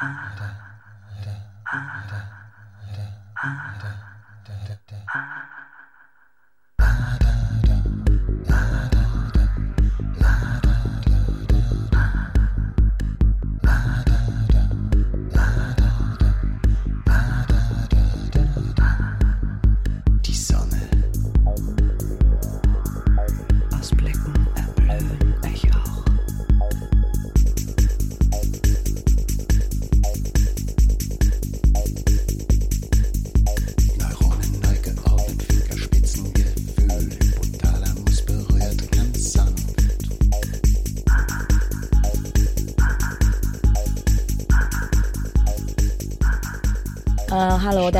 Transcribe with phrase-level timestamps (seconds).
[0.00, 0.32] ah,
[1.66, 2.22] ah,
[3.36, 4.09] ah, ah.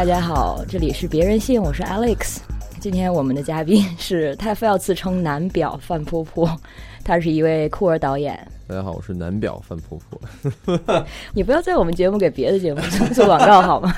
[0.01, 2.39] 大家好，这里是别人信，我是 Alex。
[2.81, 6.59] 今天我们的嘉宾是他非要自称男表范婆婆，
[7.05, 8.35] 他是一位酷儿导演。
[8.67, 11.05] 大家好，我是男表范婆婆。
[11.35, 13.95] 你不要在我们节目给别的节目做做广告好吗？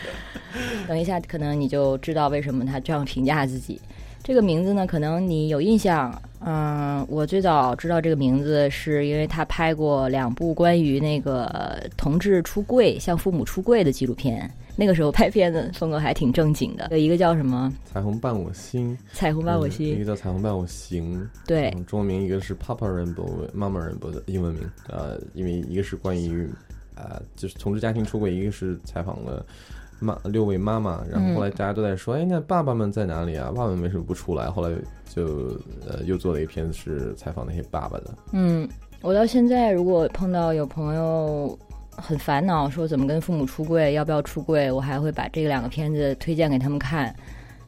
[0.88, 3.78] 等一下，可能你就知道为什么他这样评价自己。
[4.22, 6.10] 这个名字呢，可能你有印象。
[6.42, 14.50] 嗯，我最早知道这个名字是因为他拍过两部关于那个同志出柜、向父母出柜的纪录片。
[14.80, 17.70] 那个时候拍片子风格还挺正经的，有一个叫什么？
[17.84, 26.48] 彩虹伴我心，《彩虹伴我嗯一个》，叫彩虹伴我行，对嗯中文名一个是 Papa Rainbow 妈妈 Rainbow 的英文名，呃，因为一个是关于
[26.94, 29.44] 呃就是同志家庭出轨，一个是采访了
[29.98, 33.52] 妈六位妈妈，然后后来大家都在说，哎，那爸爸们在哪里啊？
[33.54, 34.50] 爸爸们为什么不出来？
[34.50, 34.74] 后来
[35.10, 35.48] 就
[35.86, 38.66] 呃又做了一片子是采访那些爸爸的，嗯，
[39.02, 41.58] 我到现在如果碰到有朋友
[42.00, 47.14] 很烦恼，说怎么跟父母出柜，要不要出柜，我还会把这两个片子推荐给他们看。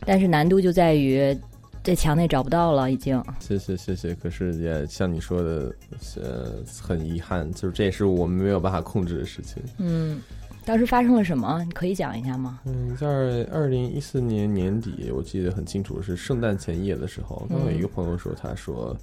[0.04, 1.36] 但是难度就在于
[1.84, 3.22] 在墙内找不到了，已经。
[3.38, 5.74] 谢谢谢谢，可是也像你说的，
[6.16, 9.62] 呃，很遗憾，就是这也是我们没有办法控制的事情。
[9.78, 10.20] 嗯，
[10.64, 11.62] 当时发生了什么？
[11.64, 12.60] 你可以讲一下吗？
[12.64, 13.06] 嗯，在
[13.52, 18.96] 二零一四年年底，我记得很清楚，是圣诞前夜的时候，刚有一个朋友说，他说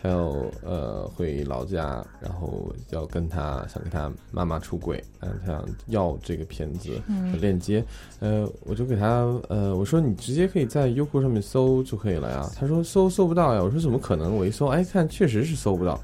[0.00, 6.90] 还有呃回老家，然后要跟他想跟他妈妈出轨，嗯，他想要这个片子
[7.32, 7.84] 的链接，
[8.20, 14.36] 呃，我就给他呃我说你直接可以在优酷上面搜就可以了呀，他说搜搜不到呀，我说怎么可能？
[14.36, 16.00] 我一搜，哎，看确实是搜不到。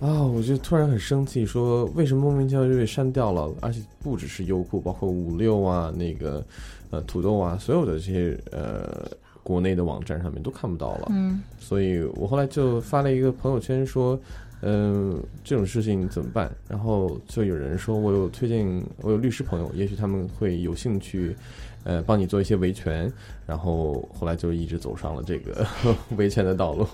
[0.00, 0.20] 啊！
[0.20, 3.48] 我就突然很生气，说为什么莫名其妙就被删掉了？
[3.60, 6.44] 而且不只是优酷，包括五六啊，那个
[6.90, 9.08] 呃土豆啊，所有的这些呃
[9.42, 11.08] 国内的网站上面都看不到了。
[11.10, 14.18] 嗯所以我后来就发了一个朋友圈说，
[14.62, 16.50] 嗯、这种事情怎么办？
[16.68, 21.36] 然后就有人说我有推荐，我有律师朋友，也许他们会有兴趣，
[21.84, 23.12] 呃，帮你做一些维权。
[23.46, 25.66] 然后后来就一直走上了这个
[26.16, 26.86] 维权的道路。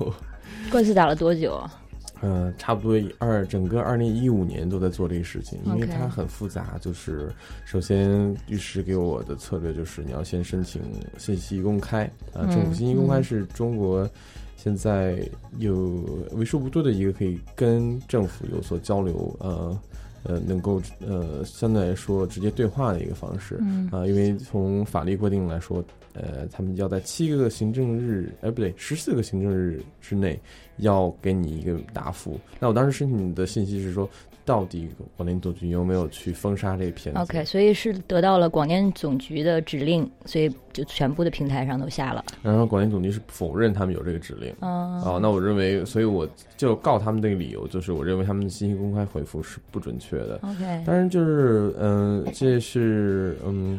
[0.71, 1.71] 官司打了多久啊？
[2.21, 6.77] 呃，差不多二整个二零一五年都在做这个事情，因为它很复杂。
[6.81, 7.31] 就是
[7.65, 10.83] 首先律师给我的策略就是你要先申请
[11.17, 14.09] 信息公开啊、嗯政府信息公开嗯是中国
[14.57, 15.23] 现在
[15.59, 19.81] 有为数不多的一个可以跟政府有所交流，呃
[20.25, 23.57] 呃，能够呃相对来说直接对话的一个方式。
[23.61, 25.83] 嗯啊、因为从法律规定来说，
[26.19, 30.39] 呃，他们要在七个行政日，哎，不对，十四个行政日之内
[30.79, 32.39] 要给你一个答复。
[32.59, 34.09] 那我当时申请的信息是说，
[34.45, 42.25] 到底广电总局有没有去封杀这个片子 OK，所以是得到了广电总局的指令，所以就全部的平台上都下了。
[42.43, 44.53] 然后广电总局是否认他们有这个指令。
[44.61, 50.41] 嗯，哦，那我认为，所以我就告他们这个理由，就是我认为他们的信息公开回复是不准确的。
[50.43, 53.79] OK，当然，就是嗯、这是嗯，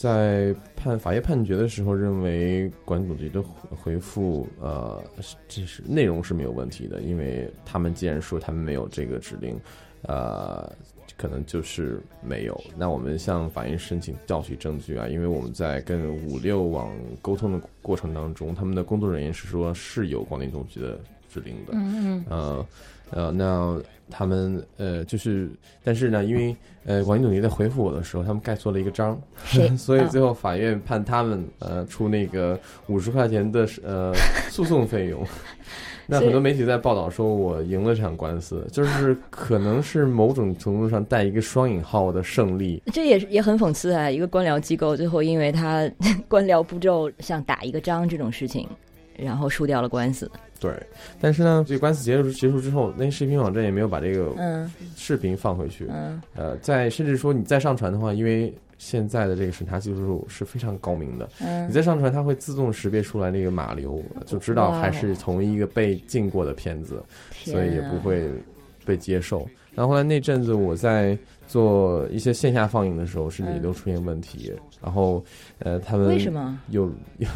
[0.00, 9.60] 在判法院判决的时候，认为管理总局的回回复呃，是这是内容是没有问题的，因为他们既然说他们没有这个指令，
[10.04, 10.72] 呃。
[11.16, 12.58] 可能就是没有。
[12.78, 16.90] 那我们向法院申请调取证据啊，因为我们在跟五六网
[17.20, 21.72] 沟通的过程当中，他们的工作人员是说是有广电总局的指令的。
[21.74, 22.66] 嗯嗯呃
[23.10, 25.50] 呃，那他们呃就是，
[25.84, 26.54] 但是呢，因为
[26.84, 29.20] 呃广电总局在回复我的时候，他们盖错了一个章，
[29.76, 32.58] 所以啊最后法院判他们呃出那个
[32.88, 34.12] 五十块钱的呃
[34.50, 35.24] 诉讼费用。
[36.12, 42.82] 那很多媒体在报道说我赢了这场官司，就是可能是某种程度上带一个双引号的胜利。
[42.92, 44.10] 这也是也很讽刺啊！
[44.10, 45.88] 一个官僚机构最后因为他
[46.26, 48.68] 官僚步骤像打一个章这种事情，
[49.16, 50.28] 然后输掉了官司。
[50.60, 50.70] 对，
[51.20, 55.86] 但是呢，这个官司结束结束之后，那些视频网站也没有把这个嗯视频放回去。
[55.88, 67.02] 嗯呃，在甚至说你再上传的话，因为现在的这个审查技术是非常高明的，你嗯，再上传，它会自动识别出来那个码流，就知道还是同一个被禁过的片子，
[67.32, 68.30] 所以也不会
[68.84, 69.48] 被接受。
[69.74, 71.16] 然后后来那阵子我在
[71.46, 74.52] 做一些线下放映的时候，甚至也都出现问题，
[74.82, 75.24] 然后
[75.60, 76.58] 呃，他们为什么？
[76.68, 77.28] 有有，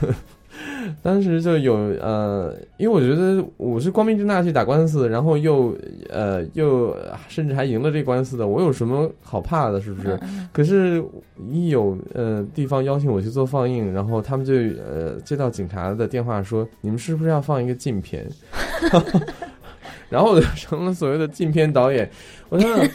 [1.02, 5.76] 当时就有呃，因为我觉得我是光明正大去打官司，然后又
[6.10, 6.96] 呃又
[7.28, 9.80] 甚至还赢了这官司的，我有什么好怕的？
[9.80, 10.18] 是不是？
[10.22, 11.02] 嗯可是，
[11.50, 18.26] 一有呃地方邀请我去做放映，然后他们就呃接到警察的电话说，你们是不是要放一个禁片？
[20.10, 22.08] 然后我就成了所谓的禁片导演。
[22.48, 22.88] 我想想，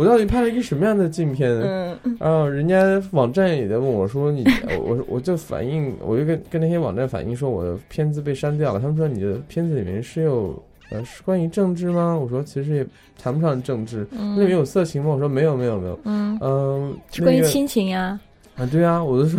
[0.00, 1.50] 我到底拍了一个什么样的镜片？
[1.60, 4.44] 嗯然后人家网站也在问我说你，
[4.80, 8.80] 我我就反映，我就跟跟那些网站反映说我的片子被删掉了。
[8.80, 12.16] 他们说你的片子里面是有呃是关于政治吗？
[12.18, 12.86] 我说其实也
[13.22, 14.06] 谈不上政治。
[14.10, 15.10] 那里面有色情吗？
[15.10, 16.00] 我说没有没有没有。
[16.04, 18.18] 嗯，关于亲情呀。
[18.56, 19.38] 啊，对啊，我就说，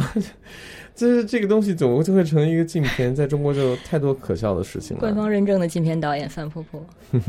[0.93, 4.99] 就是这个东西总就会成一个禁片，在中国就有太多可笑的事情了。
[4.99, 6.79] 官方认证的禁片导演范婆婆。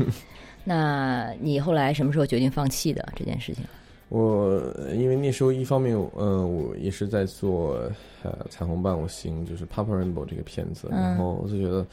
[0.63, 3.63] 那你后来什么时候决定放弃的这件事情？
[4.09, 4.61] 我
[4.93, 7.89] 因为那时候一方面，嗯、我也是在做
[8.21, 11.83] 呃彩虹伴我行，就是《Papa Rainbow》这个片子，嗯然后我就觉得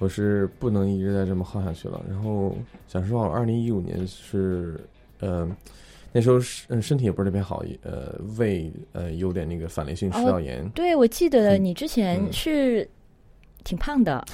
[0.00, 2.02] 我是不能一直在这么耗下去了。
[2.08, 2.52] 然后
[2.88, 4.80] 讲实话，我二零一五年是
[5.20, 5.48] 呃
[6.10, 10.68] 那时候是嗯身体也不是特别好，呃胃呃有点那个反流性食道炎。
[10.70, 12.88] 对，我记得嗯你之前嗯是
[13.64, 14.24] 挺胖的，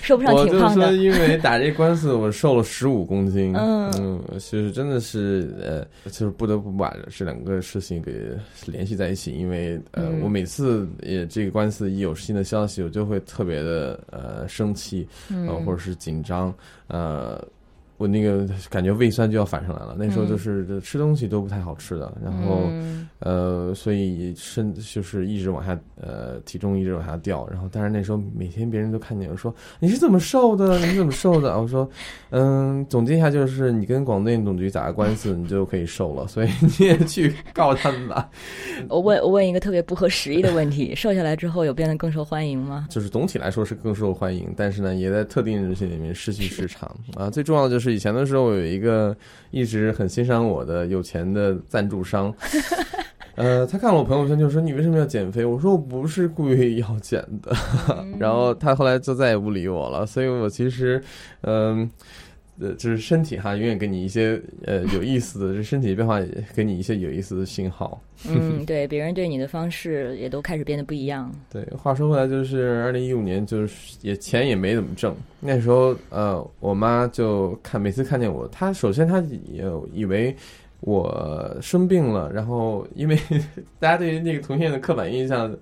[0.00, 0.92] 说不上我就是说，挺胖的。
[0.94, 3.54] 因为打这官司，我瘦了十五公斤。
[3.58, 8.12] 嗯嗯，就是真的是呃，就是不得不把这两个事情给
[8.64, 16.54] 联系在一起，因为呃，嗯我每次也这个官司一有新的消息，我就会特别的呃生气，呃，嗯，或者是紧张，
[16.86, 17.42] 呃。
[17.96, 27.46] 我那个感觉胃酸就要反上来了，那时候嗯就是吃东西都不太好吃的，然后嗯呃，所以身就是一直往下，呃，体重一直往下掉。
[27.50, 30.78] 然后，但是那时候每天别人都看见我说你是怎么瘦的？
[30.78, 31.58] 你是怎么瘦的？
[31.60, 31.88] 我说，
[32.30, 36.26] 嗯，总结一下就是你跟广电总局打个官司，你就可以瘦了。
[36.26, 38.28] 所以 你也去告他们吧。
[38.88, 42.86] 我问我问一个特别不合时宜的问题：瘦下来之后有变得更受欢迎吗？
[42.90, 47.30] 就是总体来说是更受欢迎，但是呢，也在特定人群里面失去市场啊。
[47.30, 49.16] 最重要的就是以前的时候，我有一个
[49.50, 52.32] 一直很欣赏我的有钱的赞助商。
[53.36, 57.54] 呃，他看了我朋友圈就说：“你为什么要减肥？”我说：“我不是故意要减的。
[58.18, 60.06] ”然后他后来就再也不理我了。
[60.06, 61.02] 所以我其实，
[61.42, 61.90] 嗯、呃，
[62.78, 68.00] 就是身体哈，永远给你一些呃有意思的，这身体变化也给你一些有意思的信号。
[68.26, 71.30] 嗯，对，别人对你的方式也都开始变得不一样。
[71.50, 75.14] 对，话说回来，就是二零一五年，就是也钱也没怎么挣。
[75.38, 79.20] 那时候，呃，我妈就看每次看见我，她首先她
[79.52, 80.34] 也以为
[80.80, 83.18] 我生病了，然后因为
[83.78, 85.54] 大家对于那个同性恋的刻板印象，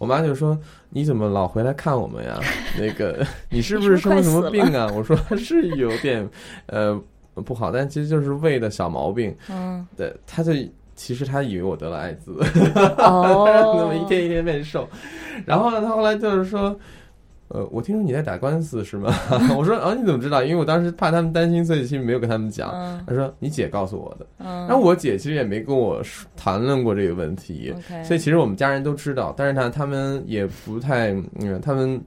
[0.00, 0.58] 我妈就说
[0.88, 2.40] ：“你怎么老回来看我们呀？
[2.80, 6.26] 那个你是不是生了什么病啊？”我说：“是有点
[6.68, 6.98] 呃
[7.34, 9.36] 不好，但其实就是胃的小毛病。
[9.50, 10.52] 嗯，”对，她就
[10.94, 12.32] 其实她以为我得了艾滋。
[12.96, 13.44] 哦，
[13.78, 14.88] 那么一天一天变瘦。
[15.44, 16.74] 然后呢，他后来就是说，
[17.52, 19.12] 呃，我听说你在打官司是吗？
[19.58, 20.42] 我说啊，你怎么知道？
[20.42, 22.70] 因为我当时怕他们担心，所以其实没有跟他们讲。
[22.72, 24.26] 嗯他说你姐告诉我的。
[24.38, 27.74] 嗯，然后我姐其实也没跟我说谈论过这个问题
[28.04, 32.00] 所以其实我们家人都知道，但是呢，他们也不太，嗯，他们。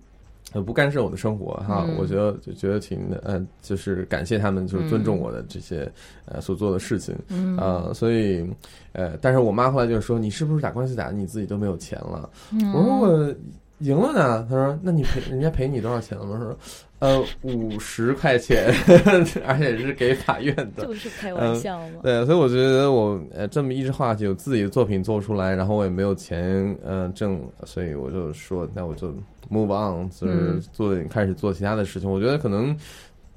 [0.51, 5.91] 呃，不干涉我的生活哈，嗯我觉得就觉得挺呃，就是感谢他们，就是尊重我的这些、
[6.25, 7.15] 呃所做的事情。
[7.29, 8.47] 嗯啊、所以，
[8.91, 13.35] 呃，但是我妈后来就说：“你是不是打官司打的你自己都没有钱了？”嗯我说：“我
[13.83, 16.57] 赢了呢。”他说：“那你赔人家赔你多少钱了吗？”我说
[16.99, 18.73] ：“呃，五十块钱，
[19.45, 20.85] 而且是给法院的。
[20.85, 21.99] 就是开玩笑吗”？
[22.03, 29.13] 对，所以我觉得我呃这么一直画下去，有自己的作品做出来，然后我也没有钱呃挣，所以我就说，那我就
[29.51, 32.09] move on，就是嗯做、开始做其他的事情。
[32.09, 32.75] 我觉得可能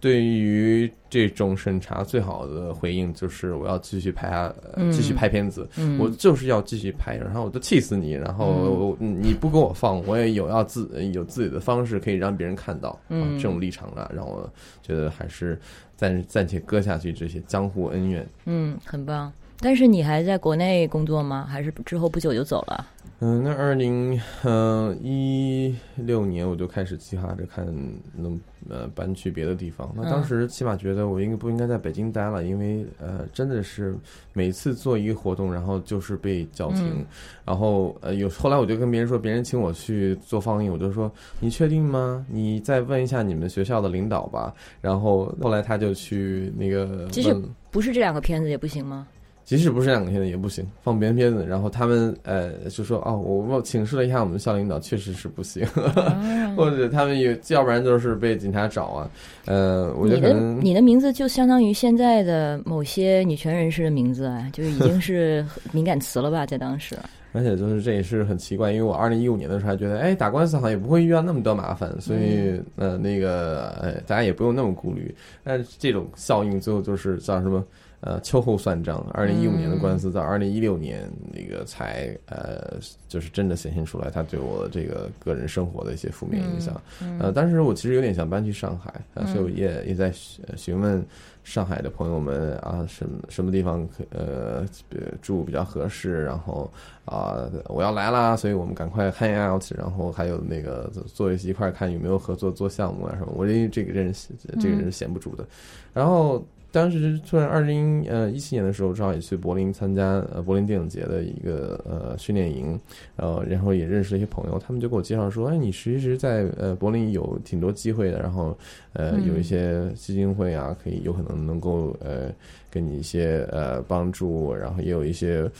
[0.07, 5.69] 对于这种审查，最好的回应就是我要继续拍下，呃嗯继续拍片子。
[5.77, 14.49] 嗯，我就是要继续拍，然后我就气死你，然后你不给我放，我也有要自有自己的方式可以让别人看到，这种立场啊，让我
[14.81, 15.59] 觉得还是
[15.97, 18.25] 暂暂且搁下去这些江湖恩怨。
[18.45, 19.33] 嗯，很棒。
[19.59, 21.45] 但是你还在国内工作吗？
[21.51, 22.87] 还是之后不久就走了？
[23.19, 27.67] 嗯，那二零嗯一六年我就开始计划着看
[28.15, 29.91] 能呃搬去别的地方。
[29.97, 33.97] 那当时起码觉得我应该不应该在北京待了，因为呃真的是
[34.35, 37.07] 每次做一个活动，然后就是被叫停，嗯
[37.47, 42.27] 然后呃有后来我就跟别人说，别人请我去做放映，我就说你确定吗？
[42.29, 44.53] 你再问一下你们学校的领导吧。
[44.83, 47.35] 然后后来他就去那个其实
[47.71, 49.09] 不是这两个片子也不行吗？
[49.47, 55.65] 即使不是两个片子也不行，放别人片子，然后他们呃就说哦，我我请示了一下我们校领导，确实是不行，
[56.57, 59.11] 或者他们有，要不然就是被警察找啊。
[59.45, 66.97] 呃，我觉你的得可能你的名字就相当于现在的某些女权人士的名字啊，就已经是 敏感词了吧，在当时。
[67.33, 75.15] 而且就是这也是很奇怪，因为我二零一五年的时候还觉得，哎，打官司好像也不会遇到那么多麻烦，所以呃那个呃大家也不用那么顾虑。
[75.45, 77.63] 但是这种效应最后就是叫什么？
[78.07, 79.05] 呃，秋后算账。
[79.13, 86.81] 二零一五年的官司到二零一六年那个才呃，就是真的显现出来，他对我这个个人生活的一些负面影响。
[87.19, 91.05] 呃，当时我其实有点想搬去上海，呃，所以我也也在询询问
[91.43, 96.71] 上海的朋友们啊，什么什么地方可呃呃住比较合适，然后
[97.07, 103.33] 啊、我要来啦，所以我们赶快 hang out，然后还有那个坐一起一块儿看有没有合作做项目啊什么。
[103.35, 104.15] 我认为这个人
[104.61, 105.45] 这个人是闲不住的，
[105.93, 106.41] 然后。
[106.77, 112.79] 当时突然二零呃一七年的时候，正好也去柏林参加呃柏林电影节的一个呃训练营，
[113.17, 118.55] 呃，然后也认识了一些朋友，他们就给我介绍说，哎，你其实在呃柏林有挺多机会的，然后
[118.93, 119.27] 呃嗯。
[119.27, 122.31] 有一些基金会啊，可以有可能能够呃
[122.71, 125.51] 给你一些呃帮助，然后也有一些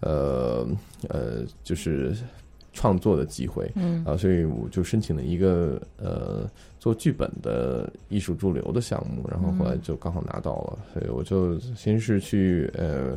[0.00, 0.66] 呃
[1.10, 2.16] 呃就是
[2.72, 4.02] 创作的机会，嗯。
[4.06, 6.50] 啊，所以我就申请了一个呃
[6.82, 13.16] 做剧本的艺术驻留的项目，然后后来就刚好拿到了，所以我就先是去呃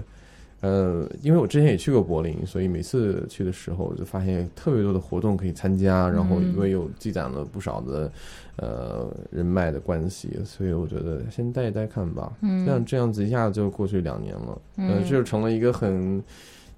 [0.61, 8.11] 呃，因为我之前也去过柏林，所以每次去的时候就发现特别多的活动可以参加，然后因为有积攒了不少的
[8.57, 12.31] 呃人脉的关系，所以我觉得先待一待看吧。
[12.41, 16.23] 嗯这样这样子一下就过去两年了，呃，这就成了一个很。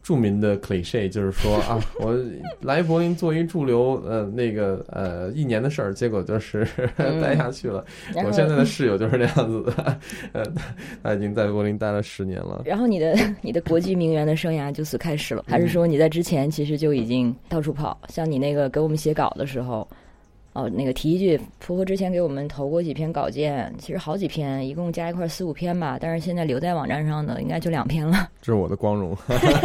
[0.08, 2.18] 著名的 cliche 就是说啊， 我
[2.62, 7.84] 来柏林做一驻留，呃，那个呃一年的事儿，结果就是 待下去了。
[8.24, 10.00] 我现在的室友就是那样子的，
[10.32, 10.46] 呃，
[11.04, 12.62] 他已经在柏林待了十年了。
[12.64, 18.00] 然后你的你的国际名媛的生涯就此开始了，还是说你在之前其实就已经到处跑？
[18.08, 19.86] 像你那个给我们写稿的时候，
[20.58, 29.16] 哦，那个提一句，婆婆之前给我们投过几篇稿件，其实好几篇，一共加一块四五篇吧，但是现在留在网站上的应该就两篇了，这是我的光荣。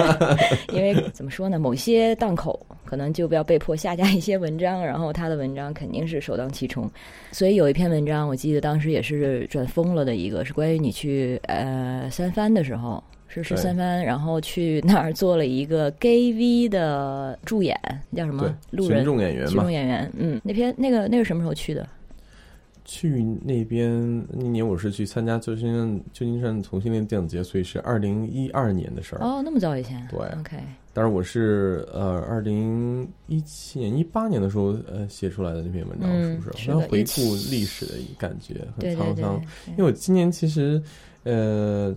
[0.74, 6.86] 因为怎么说呢，某些档口可能就要被迫下架一些文章，然后他的文章肯定是首当其冲，
[7.30, 13.02] 所以有一篇文章，我记得当时也是转疯了的一个，是关于你去呃三藩的时候。
[13.32, 17.74] 是十三番，然后去那儿做了一个 gay V 的助演，
[18.14, 18.54] 叫什么？
[18.70, 20.12] 路人群众演员群众，演员。
[20.18, 21.88] 嗯，那篇那个那个什么时候去的？
[22.84, 29.24] 去那边那年我是去参加旧金山旧金山同性恋电影节，所以是二零一二年的事儿。
[29.24, 30.04] 哦，那么早以前。
[30.10, 30.56] 对，OK，
[30.92, 36.64] 但是我是呃二零一七年一八年的时候呃写出来的那篇文章，嗯是不是？
[36.64, 37.20] 是的好像回顾
[37.52, 39.40] 历史的感觉，很沧桑。
[39.68, 40.82] 因为我今年其实
[41.22, 41.94] 呃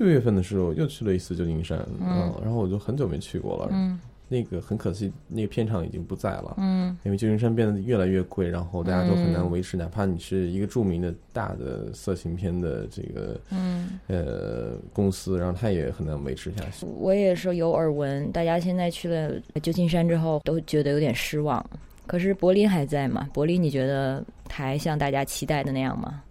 [0.00, 3.68] 六月份的时候又去了一次旧金山，嗯然后我就很久没去过了。
[3.70, 4.00] 嗯
[4.32, 6.54] 那个很可惜，那个片场已经不在了。
[6.58, 16.86] 嗯因为旧金山变得越来越贵，然后大家都很难维持，哪怕你是一个著名的大的色情片的这个嗯，呃公司，然后它也很难维持下去。
[16.86, 21.62] 我也是有耳闻，大家现在去了旧金山之后都觉得有点失望。
[22.06, 23.28] 可是柏林还在吗？
[23.34, 26.22] 柏林你觉得还像大家期待的那样吗？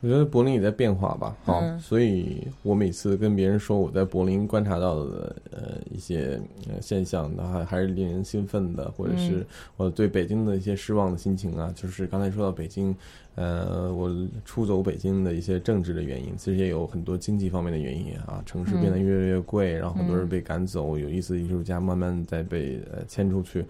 [0.00, 9.18] 我觉得柏林也在变化吧，好，嗯所以我每次跟别人说我在柏林观察到的呃一些呃现象，那还还是令人兴奋的，或者嗯。
[9.18, 9.46] 是
[9.76, 12.94] 我对北京的一些失望的心情啊，就是刚才说到北京，
[13.36, 14.10] 呃，我
[14.44, 23.64] 出走北京的一些政治的原因，其实也有很多经济方面的原因啊，城市变得越来越贵，然后很多人被赶走，有意思的艺术家慢慢在被呃迁出去。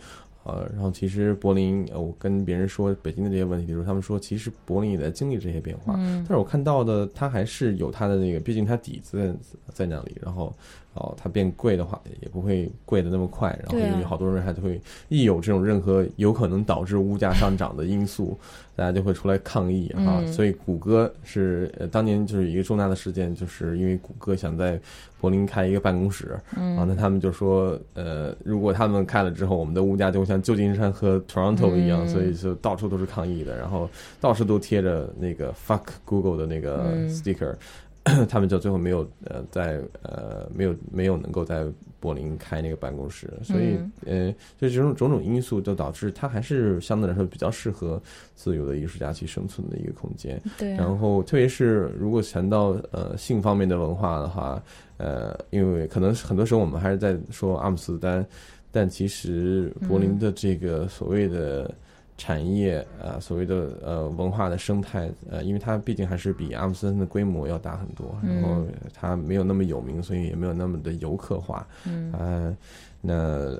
[0.45, 6.25] 呃，然后其实柏林，呃，我跟别人说北京的这些问题的时候，他们说其实柏林也在经历这些变化，嗯。
[6.27, 9.35] 但是我看到的，它还是有它的那个，毕竟它底子在
[9.73, 10.53] 在那里，然后
[10.95, 13.99] 哦，它变贵的话也不会贵的那么快，然后对啊。
[14.01, 18.39] 有好多人还是会一有这种任何有可能导致物价上涨的因素，
[18.77, 20.21] 大家就会出来抗议啊。
[20.21, 20.33] 嗯。
[20.33, 24.79] 所以谷歌是、呃、当年就是一个重大的事件，就是因为谷歌想在
[25.21, 26.77] 柏林开一个办公室，嗯。
[26.77, 32.09] 啊，那他们就说，呃，如果他们开了之后，我们的物价就会像旧金山和 Toronto 一样，嗯。
[32.09, 33.89] 所以就到处都是抗议的，然后
[34.21, 37.09] 到处都贴着那个 fuck Google 的那个嗯。
[37.09, 37.55] sticker，、
[38.29, 41.65] 他们就最后没有呃在呃没有没有能够在
[42.01, 48.03] 柏林开那个办公室，所以、呃，就这种种种因素就导致他还是相对来说比较适合
[48.35, 50.43] 自由的艺术家去生存的一个空间。
[50.59, 54.61] 对啊，然后，特别是如果谈到呃性方面的文化的话，
[54.97, 58.27] 呃，因为可能很多时候我们还是在说阿姆斯特丹，
[58.73, 61.73] 但其实柏林的这个所谓的
[62.19, 68.65] 产业呃所谓的呃文化的生态呃，因为它毕竟还是比阿姆斯特丹的规模要大很多，然后
[68.95, 71.67] 它没有那么有名，所以也没有那么的游客化。
[71.85, 72.57] 嗯呃，
[73.01, 73.15] 那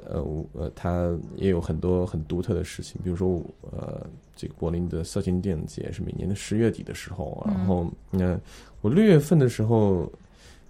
[0.09, 3.43] 呃，它也有很多很独特的事情，比如说
[3.73, 4.07] 呃，
[4.37, 8.39] 这个柏林的色情电影节是每年的十月底的时候，然后那、
[8.81, 10.11] 我六月份的时候，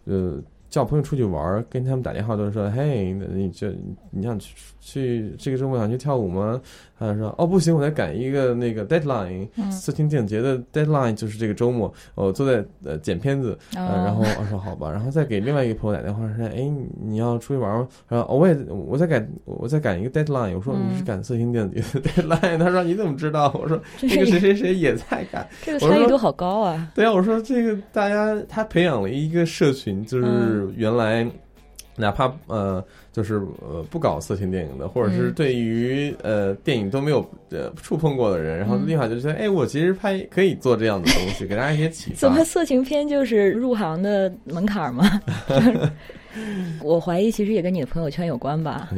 [0.05, 0.41] 呃。
[0.73, 3.75] 叫朋友出去玩儿，跟他们打电话都是说：“嘿，那你这
[4.11, 6.59] 你想去去这个周末想去跳舞吗？”
[6.99, 16.73] 他说：“哦，不行，我在赶一个那个 deadline，、嗯色情电影节的 deadline 就是这个周末，我坐在呃剪片子，然后我说好吧，然后再给另外一个朋友打电话说，哎，
[17.05, 17.89] 你要出去玩吗？
[18.09, 23.53] 他说、哦、我也我在赶我在赶一个 deadline，我说嗯你是赶色情电影节的 deadline，他说你怎么知道？
[23.61, 26.89] 我说这那个谁谁谁也在赶，这个参与度好高啊！
[26.95, 31.31] 对啊，我说这个大家他培养了一个社群，就是原来。
[32.03, 42.17] 哪怕呃，就是呃不搞色情电影的，或者是嗯对于呃电影都没有呃触碰过的人，然后嗯立马就觉得，哎，我其实拍可以做这样的东西，给大家一些启发。
[42.21, 45.05] 怎么色情片就是入行的门槛吗？
[46.83, 48.89] 我怀疑其实也跟你的朋友圈有关吧。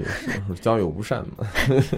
[0.63, 1.45] 交友不善嘛？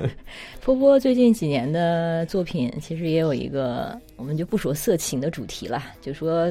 [0.65, 6.51] 波波最近几年的作品其实也有一个，我们就不说色情的主题了，就说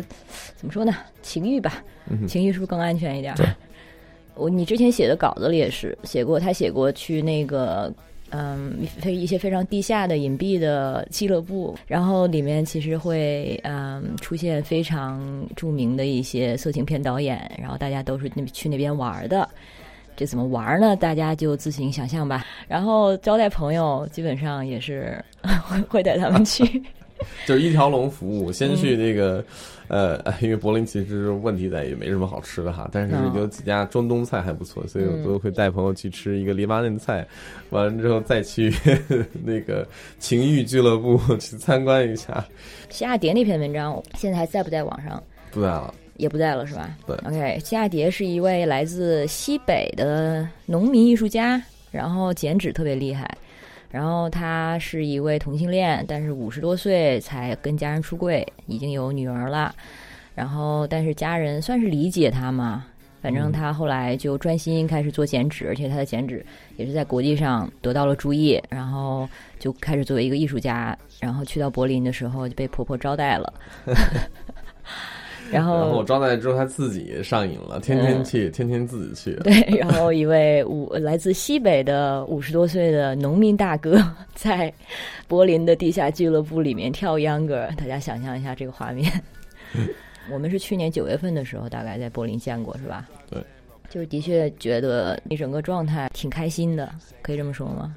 [0.56, 0.94] 怎么说呢，
[1.24, 1.84] 情欲吧。
[2.28, 3.34] 情欲是不是更安全一点？
[3.36, 3.48] 对。
[4.36, 7.92] 我你之前写的稿子里也是写过，他写过去那个
[8.30, 19.48] 嗯非一些非常地下的隐蔽的俱乐部，然后里面其实会嗯出现非常著名的一些色情片导演，然后大家都是那去那边玩的。
[20.18, 20.96] 这怎么玩呢？
[20.96, 22.46] 大家就自行想象吧。
[22.70, 25.22] 然后招待朋友，基本上也是
[25.68, 26.64] 会 会带他们去。
[27.46, 29.44] 就是一条龙服务，先去那个，
[29.88, 37.28] 呃，因为柏林其实问题在于没什么好吃的哈，但是嗯有几家中东菜还不错，所以我嗯都会带朋友去吃一个黎巴嫩菜，
[37.70, 38.74] 完了之后再去
[39.44, 39.88] 那个
[40.20, 42.46] 情欲俱乐部 去参观一下。
[42.90, 45.22] 夏亚蝶那篇文章现在还在不在网上？
[45.52, 46.90] 不在了，也不在了，是吧？
[47.06, 51.62] 对 OK，夏亚蝶是一位来自西北的农民艺术家，
[51.92, 53.30] 然后剪纸特别厉害。
[53.90, 59.74] 然后他是一位同性恋，但是五十多岁才跟家人出柜，已经有女儿了。
[60.34, 62.86] 然后，但是家人算是理解他嘛，
[63.22, 68.62] 反正他后来就专心开始做剪纸，而且他的剪纸也是在国际上得到了注意。
[68.70, 73.54] 然后就开始作为一个艺术家，然后去到柏林的时候就被婆婆招待了。
[75.52, 79.36] 然后，然后我招待之后他自己上瘾了，天天去，天天自己去。
[79.44, 84.02] 对，然后一位五来自西北的五十多岁的农民大哥，
[84.34, 84.74] 在
[85.28, 89.12] 柏林的地下俱乐部里面跳秧歌，大家想象一下这个画面。
[90.32, 93.08] 我们是去年九月份的时候，大概在柏林见过，是吧？
[93.30, 93.40] 对，
[93.90, 96.90] 就是的确觉得你整个状态挺开心的，
[97.22, 97.96] 可以这么说吗？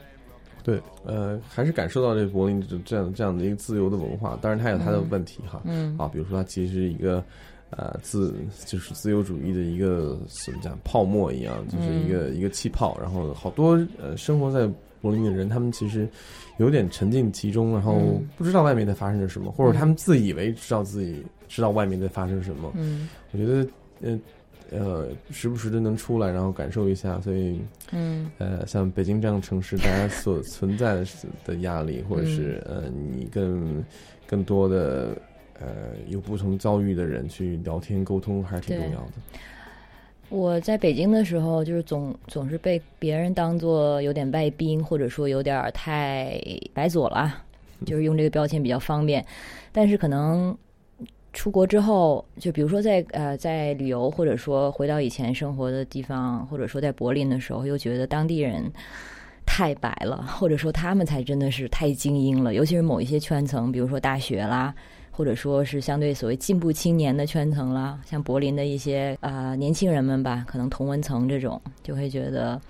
[0.69, 5.63] 对，呃，还是感受到这柏林这这样这样的一个自由的文化，当然它有它的问题哈。
[5.65, 5.97] 嗯。
[5.97, 7.25] 啊，比如说它其实一个
[7.71, 8.35] 呃自
[8.67, 16.07] 就是自由主义的一个怎么讲泡沫一样，就是一个、一个气泡，然后好多呃生活在柏林的人，他们其实
[16.59, 18.29] 有点沉浸其中，然后嗯。
[18.37, 22.71] 不知道外面在发生着什么，或者他们自以为知道自己知道外面在发生什么。
[22.77, 23.09] 嗯。
[23.33, 23.67] 我觉得
[24.03, 24.21] 呃
[24.71, 27.61] 呃时不时的能出来，然后感受一下，所以
[27.93, 31.07] 嗯呃，像北京这样的城市，大家所存在的
[31.45, 33.85] 的压力，或者是呃，你更
[34.27, 35.17] 更多的
[35.61, 35.67] 呃
[36.09, 39.13] 有不同遭遇的人去聊天沟通，还是挺重要的。
[40.31, 46.39] 我在北京的时候，就是总总是被别人当做有点外宾，或者说有点太
[46.75, 47.43] 白左了，
[47.87, 49.25] 就是用这个标签比较方便。
[49.73, 50.55] 但是可能
[51.33, 58.65] 出国之后，就比如说在呃在旅游，或者说回到以前生活的地方，或者说在柏林的时候，又觉得当地人
[59.47, 64.75] 太白了，或者说他们才真的是太精英了，尤其是某一些圈层，比如说大学啦。
[65.11, 72.61] 或者说是相对所谓进步青年的圈层啦，像柏林的一些啊、年轻人们吧，可能同文层这种，就会觉得，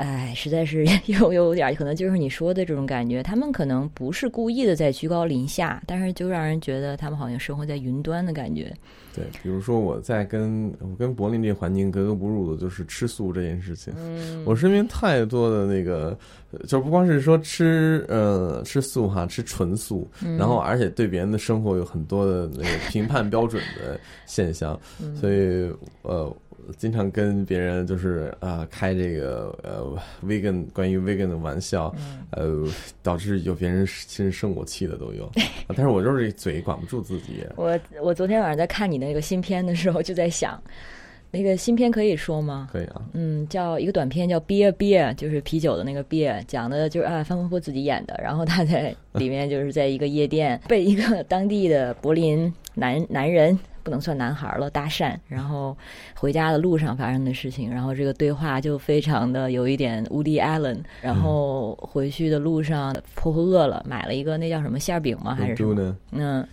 [0.00, 8.72] 哎，实在是 有有点儿可能就是你说的这种感觉，他们可能不是故意的在居高临下，但是就让人觉得他们好像生活在云端的感觉。
[9.14, 13.92] 对，比如说我在跟我跟柏林这个环境格格不入的，就是吃素这件事情。
[13.98, 16.16] 嗯我身边太多的那个，
[16.52, 25.68] 呃就不光是说吃呃吃素哈，吃纯素，嗯然后而且对别人的生活有很多的那个评判标准的现象，嗯所以
[26.02, 26.32] 呃，
[26.76, 35.24] 经常跟别人就是啊、开这个呃 vegan 关于 vegan 的玩笑，嗯呃，导致有别人其实生我气的都有，
[35.66, 37.44] 啊 但是我就是嘴管不住自己。
[37.56, 40.62] 我我昨天晚上在看你那个新片的时候，就在想，
[41.30, 42.68] 那个新片可以说吗？
[42.72, 48.18] 可以啊，嗯，叫一个短片叫《Beer Beer》，就是啤酒的那个 Beer，讲的就是啊，范伯自己演的。
[48.22, 55.76] 然后他在里面就是在一个夜店被一个当地的柏林男男人，不能算男孩了，搭讪，然后
[56.14, 57.70] 回家的路上发生的事情。
[57.70, 60.78] 然后这个对话就非常的有一点 Woody Allen。
[61.00, 65.34] 然后回去的路上，婆婆饿了，买了一个那叫什么馅饼吗？
[65.34, 65.74] 还是什么？
[65.74, 65.96] 呢？
[66.12, 66.46] 嗯。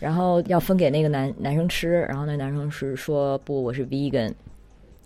[0.00, 4.32] 然后要分给那个男男生吃，然后那男生是说不，我是 vegan。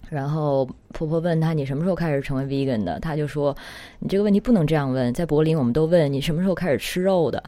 [0.08, 2.98] 然后婆婆问他你什么时候开始成为 vegan 的？
[2.98, 3.54] 他就说
[3.98, 7.40] 你这个问题不能这样问，在柏林我们都问你什么时候开始吃肉的，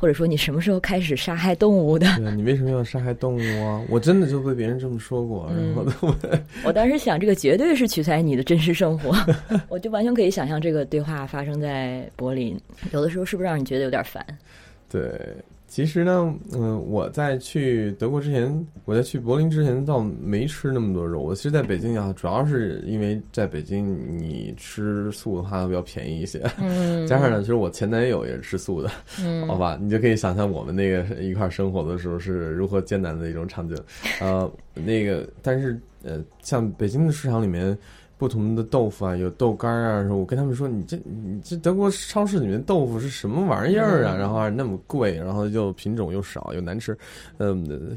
[0.00, 2.06] 或者说你什么时候开始杀害动物的？
[2.16, 3.84] 对啊，你为什么要杀害动物啊？
[3.90, 9.12] 我真的就被别人这么说过，然后我 我当时想这个绝对是取材你的真实生活，
[9.68, 12.56] 我就完全可以想象这个对话发生在柏林。
[12.92, 14.24] 有的时候是不是让你觉得有点烦？
[14.88, 15.10] 对。
[15.68, 21.20] 其实呢，嗯，我在去德国之前，我在去柏林之前，倒没吃那么多肉。
[21.20, 33.76] 我其实在北京啊，主要是因为在北京你吃素的话比较便宜一些，嗯，加上呢，其实我前男友也是吃素的，嗯，好吧，你就可以想象我们那个一块生活的时候是如何艰难的一种场景，
[34.20, 37.76] 呃，那个，但是呃，像北京的市场里面。
[38.18, 40.12] 不同的豆腐啊，有豆干啊。
[40.12, 44.16] 我跟他们说，你这你这德国超市里面豆腐是什么玩意儿啊？
[44.16, 46.98] 然后还那么贵，然后又品种又少又难吃，
[47.38, 47.96] 嗯，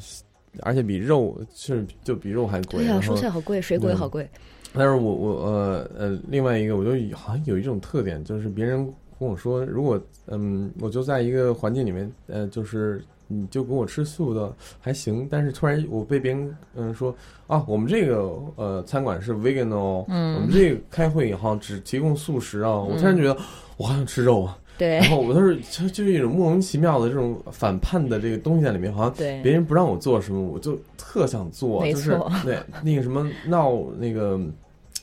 [0.62, 2.79] 而且比肉是就比肉还贵。
[2.79, 4.29] 对呀，蔬菜好贵，水果也好贵。
[4.73, 8.86] 但是我我呃呃，另外一个，我就好像有一种特点，就是别人
[9.19, 13.03] 跟我说，如果嗯，我就在一个环境里面，呃，就是。
[13.32, 17.15] 你就给我吃素的还行，但是突然我被别人嗯说
[17.48, 23.38] 啊，我们这个呃餐馆是 vegan 哦，嗯，我们这个开会好像只提供素食啊，我突然觉得
[23.78, 29.41] 我好想吃肉啊，对，然后我都是就就是一种莫名其妙的这种反叛的这个东西在里面，好像对。
[29.41, 34.39] 别人不让我做什么，我就特想做，就是对那个什么闹那个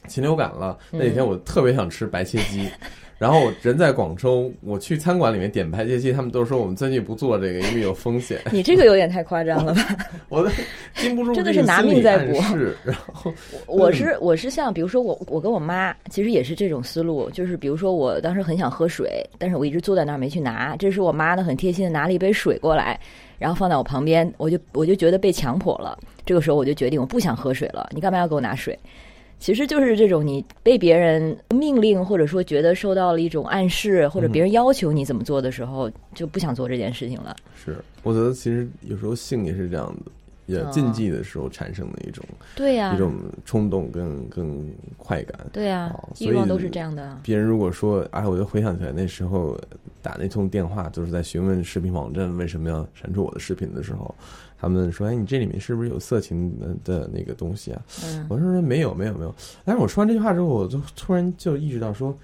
[0.06, 2.68] 禽流感了，那几天我特别想吃白切鸡。
[3.18, 8.40] 然后人在广州，我去餐馆里面点排泄器，他们都说我们最近不做这个，因为有风险。
[8.52, 9.96] 你这个有点太夸张了吧？
[10.30, 10.50] 我的
[10.94, 12.40] 禁不住真的是拿命在搏。
[12.84, 13.34] 然后
[13.66, 20.76] 我是我是像比如说我我跟我妈其实也是这种思路，就是比如说我当时很想喝水，但是我一直坐在那儿没去拿。
[20.76, 22.98] 这时我妈呢很贴心的拿了一杯水过来，
[23.36, 25.98] 然后放在我旁边，我就我就觉得被强迫了。
[26.24, 28.78] 这个时候我就决定我不想喝水了，你干嘛要给我拿水？
[29.38, 37.36] 其实就是这种，你被别人命令，或者说觉得受到了一种暗示，或者别人要求你怎么做的时候，就不想做这件事情了。
[37.54, 40.10] 是，我觉得其实有时候性也是这样子，
[40.46, 42.24] 也禁忌的时候产生的一种，
[42.56, 47.18] 对呀，一种冲动跟跟快感，对呀，欲望都是这样的。
[47.22, 49.56] 别人如果说，哎，我就回想起来那时候
[50.02, 54.12] 打那通电话，就是在询问视频网站为什么要删除我的视频的时候。
[54.60, 57.82] 他们说：“哎，你这里面是不是有色情的的那个东西啊？”
[58.28, 62.16] 我说：“没有，没有，没有。”但是我说完这句话之后，我就突然就意识到说：“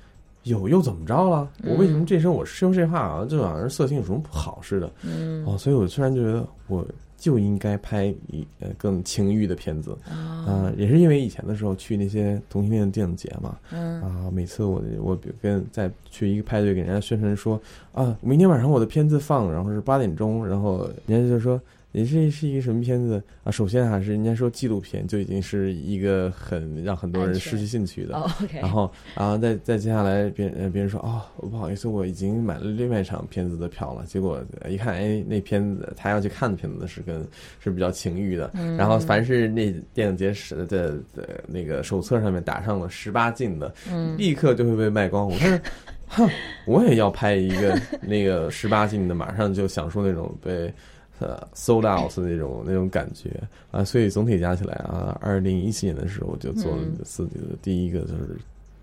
[0.42, 1.49] 有又怎么着了？
[1.64, 6.85] 我为什么这时候我说这话啊，就好像色情有什么不好似的？”嗯哦，所以我突然就觉得我
[7.16, 17.59] 就应该拍一呃更情欲的片子啊，也是因为以前的时候去那些同性恋电影节嘛，嗯啊，每次我我跟在去一个派对给人家宣传说
[17.92, 21.61] 啊，明天晚上我的片子放，然后是八点钟，然后人家就说。
[21.96, 23.52] 你这是一个什么片子啊？
[23.52, 28.14] 首先还是人家说纪录片就已经是一个很让很多人失去兴趣的。
[28.61, 34.04] 然后，然后再再接下来，别别人说哦，我不好意思，我已经买了另外一场片子的票了。
[34.07, 37.24] 结果一看，哎，那片子他要去看的片子是跟
[37.61, 38.50] 是比较情欲的。
[38.76, 43.72] 然后，凡是那电影节时的的那个手册上面打上了十八禁的，
[44.18, 45.28] 立刻就会被卖光。
[45.28, 45.61] 我说，
[46.09, 46.28] 哼，
[46.66, 50.74] 我也要拍一个 那个十八禁的，马上就享受那种被。
[51.20, 53.31] 呃，sold out 那种那种感觉
[53.70, 58.37] 啊，所以总体加起来啊，二零一七年的时候就做了自己的第一个就是，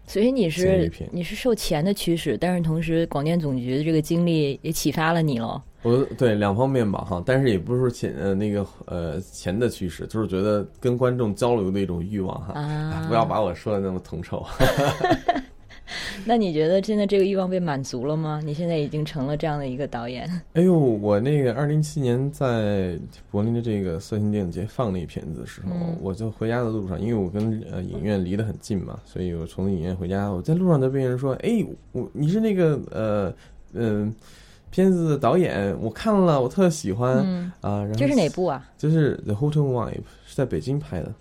[0.07, 5.61] 所以你是你是受钱的驱使，但是同时广电总局的这个经历也启发了你了。
[5.83, 14.45] 我对两方面吧哈，但是也不是说钱呃那个呃钱的驱使，就是觉得跟观众交流的一种欲望哈，啊不要把我说的那么统筹。
[16.25, 18.41] 那你觉得现在这个欲望被满足了吗？
[18.43, 20.29] 你现在已经成了这样的一个导演。
[20.53, 22.97] 哎呦，我那个二零一七年在
[23.29, 33.33] 柏林的这个色情电影节放那片子的时候，我就回家的路上，因为我跟呃影院离得很近嘛，所以我从影院回家，我在路上就被人说：“哎，我你是那个呃
[33.73, 34.13] 嗯
[34.69, 38.65] 片子的导演，我看了，我特喜欢啊。”这是哪部啊？
[38.77, 39.91] 就是《The Hotel Wife》，
[40.25, 41.13] 是在北京拍的。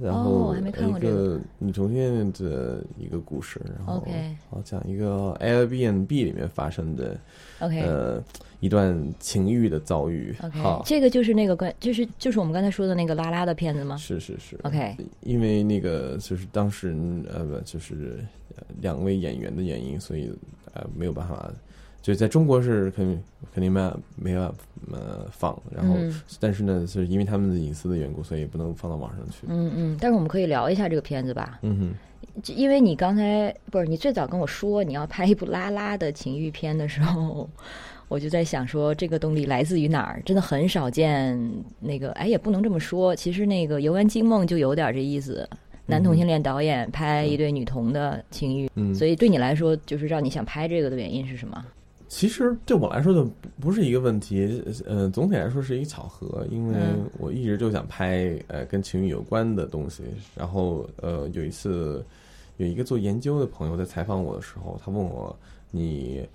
[0.00, 1.16] 然哦后我还没看过一这个。
[1.16, 4.04] 个女同性恋的一个故事，然后
[4.50, 7.18] 后讲一个 Airbnb 里面发生的
[7.58, 8.22] OK 呃
[8.60, 10.34] 一段情欲的遭遇。
[10.42, 13.96] OK，好，这个就是那个关，就是就是我们刚才说的那个拉拉的片子吗？
[13.96, 18.22] 是是是？OK，因为那个就是当事人呃不就是
[18.56, 20.30] 呃两位演员的原因，所以
[20.72, 21.50] 呃没有办法，
[22.02, 23.80] 就在中国是肯定肯定没
[24.16, 24.54] 没办法
[24.92, 29.46] 呃放，然后、嗯但是呢，就是因为他们的隐私的缘故，所以不能放到网上去。
[29.48, 31.94] 嗯嗯，但是我们可以聊一下这个片子吧，嗯哼。
[32.54, 37.48] 因为你刚才不是你最早跟我说你要拍一部拉拉的情欲片的时候，
[38.08, 40.22] 我就在想说这个动力来自于哪儿？
[40.24, 41.38] 真的很少见
[41.80, 45.46] 那个，哎，也不能这么说，其实那个《游园惊梦》就有点这意思。
[45.86, 51.64] 男同性恋导演拍一对女同的情欲，嗯，所以对你来说，就是让你想拍这个的原因是什么？
[52.12, 60.02] 其实对我来说就不不是一个问题，呃，总体来说是一个巧合，因为嗯我一直就想拍呃跟情欲有关的东西。
[60.34, 62.04] 然后呃有一次
[62.56, 65.34] 有一个做研究的朋友在采访我的时候，他问我
[65.70, 66.26] 你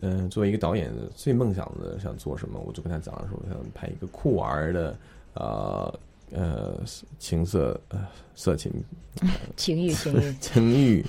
[0.00, 2.60] 嗯、呃作为一个导演最梦想的想做什么？
[2.64, 4.96] 我就跟他讲了说我想拍一个酷玩的
[5.34, 5.98] 呃
[6.30, 6.80] 呃
[7.18, 8.72] 情色呃色情
[9.56, 11.04] 情欲，情欲， 情欲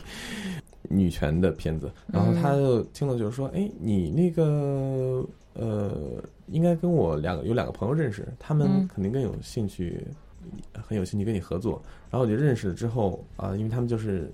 [0.89, 2.41] 女权的片子，然后嗯。
[2.41, 8.87] 他就听了就是说，哎，你那个呃，应该跟我两个有两个朋友认识，他们嗯。
[8.87, 10.05] 肯定更有兴趣，
[10.73, 11.81] 很有兴趣跟你合作。
[12.09, 14.31] 然后我就认识了之后啊、因为他们就是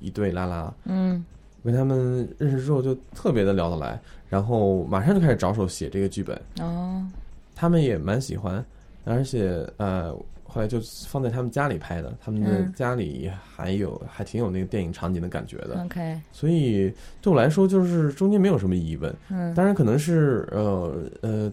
[0.00, 1.24] 一对拉拉，嗯。
[1.64, 3.96] 跟他们认识之后就特别的聊得来，
[4.28, 7.06] 然后马上就开始着手写这个剧本，哦，
[7.54, 8.64] 他们也蛮喜欢，
[9.04, 10.12] 而且呃，
[10.52, 12.72] 后来就放在他们家里拍的，他们的嗯。
[12.76, 19.14] 家里还有、还挺有那个电影场景的感觉的，OK，所以对我来说就是中间没有什么疑问。
[19.30, 19.54] 嗯。
[19.54, 21.52] 当然可能是呃呃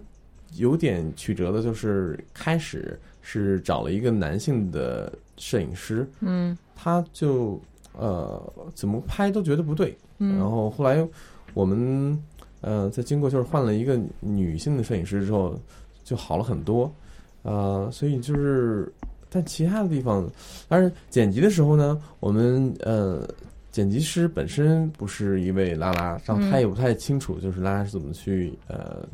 [0.56, 6.58] 有点曲折的，就是开始是找了一个男性的摄影师，嗯。
[6.76, 7.62] 他就
[7.94, 8.42] 呃
[8.76, 11.08] 怎么拍都觉得不对，嗯，然后后来
[11.54, 12.22] 我们
[12.62, 15.58] 呃在经过就是换了一个女性的摄影师之后，
[16.04, 16.90] 就好了很多，
[17.44, 18.92] 呃，所以就是
[19.30, 20.30] 但其他的地方，
[20.68, 23.28] 当然剪辑的时候呢，我们呃
[23.72, 29.06] 剪辑师本身不是一位拉拉，然后他嗯也不太清楚就是拉拉是怎么去呃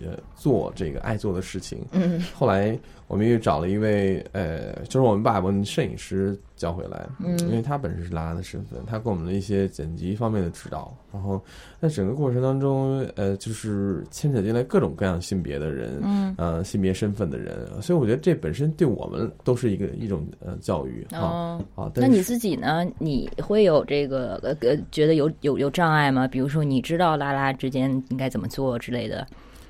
[0.00, 11.42] 呃做这个爱做的事情，嗯后来我们又找了一位呃，就是我们把我们摄影师叫回来，嗯因为他本身是拉拉的身份，他给我们的一些剪辑方面的指导，然后
[11.78, 21.64] 在整个过程当中，呃，就是牵扯进来各种各样性别的人，嗯呃，性别身份的人，所以我觉得这本身对我们都是一个一种呃教育哈哦。
[21.74, 21.92] 啊。
[21.94, 22.86] 那你自己呢？
[22.98, 26.26] 你会有这个呃呃，觉得有有有障碍吗？
[26.26, 29.26] 比如说，你知道拉拉之间应该怎么做之类的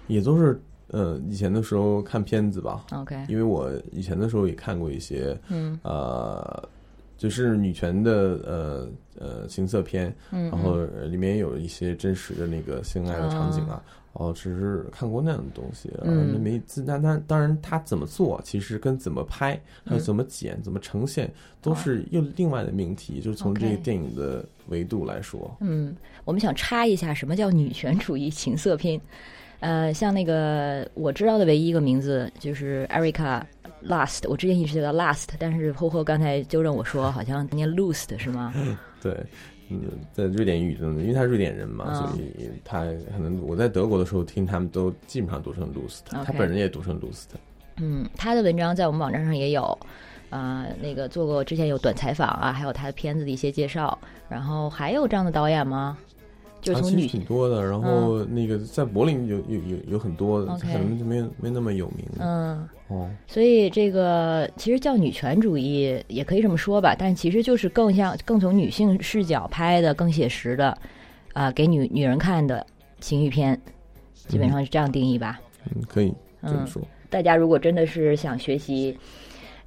[0.06, 5.78] 也都是呃以前的时候看片子吧，？OK，因为我以前的时候也看过一些嗯。
[5.82, 6.68] 呃，
[7.16, 8.12] 就是女权的
[8.44, 8.88] 呃
[9.18, 13.80] 呃情色片，嗯，然后呃里面有一些真实的那个性爱的场景啊，
[14.14, 16.40] 哦，只是看过那样的东西，嗯。
[16.40, 29.00] 没自但但当然他怎么做，其实跟怎么拍，还有怎么剪、怎么呈现，都是又另外的命题，就是从这个电影的维度来说，嗯，我们想插一下，什么叫女权主义情色片？
[29.62, 33.40] 呃，像那个我知道的唯一一个名字就是 Erica
[33.86, 38.52] Last，我之前一直叫 Last，但是霍霍刚才纠正我说好像念 Lost 是吗？
[39.00, 39.16] 对。
[39.68, 39.80] 嗯，
[40.12, 47.28] 在瑞典语中，因为他是瑞典人嘛，嗯所以他可能我在德国的时候听他们都基本上读成 Lust，、他本人也读成 Lust。
[47.78, 49.78] 嗯，他的文章在我们网站上也有，
[50.28, 53.96] 啊、那个做过之前有短采访啊，还有他的片子的一些介绍。
[54.28, 55.96] 然后还有这样的导演吗？
[56.62, 57.62] 就其实挺多的。
[57.62, 62.06] 然后那个在柏林有有有有很多的可能就没有没那么有名。
[62.18, 70.78] 嗯，哦，所以这个其实叫女权主义也可以这么说吧，但其实就是更像更从女性视角拍的、更写实的，
[71.34, 72.64] 啊、给女女人看的
[73.00, 73.60] 情欲片，
[74.14, 75.40] 基本上是这样定义吧。
[75.66, 76.80] 嗯，可以这么嗯，说。
[77.10, 78.96] 大家如果真的是想学习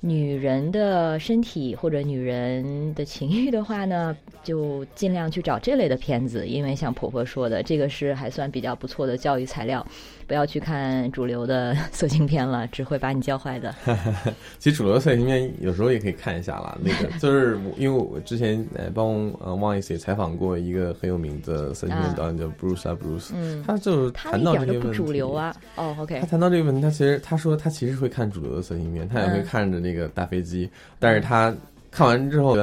[0.08, 9.84] 女人的身体或者女人的情欲的话呢， 就尽量去找这类的片子，因为像婆婆说的，这个是还算比较不错的教育材料。
[10.28, 13.74] 不要去看主流的 色情片了，只会把你教坏的。
[14.60, 16.78] 其实主流色情片有时候也可以看一下啦。
[16.82, 19.08] 那个就是我因为我之前呃帮
[19.40, 24.98] 呃汪 S 也采访过一个很有名的色情片导演叫 Bruce 啊 Bruce，嗯，他就他谈到这个问题。
[24.98, 25.56] 主流啊。
[25.76, 31.54] 哦，OK，他谈到这个问题，他其实他说他其实会看主流的色情片，他也会嗯看着那个大飞机，但是他
[31.92, 32.58] 看完之后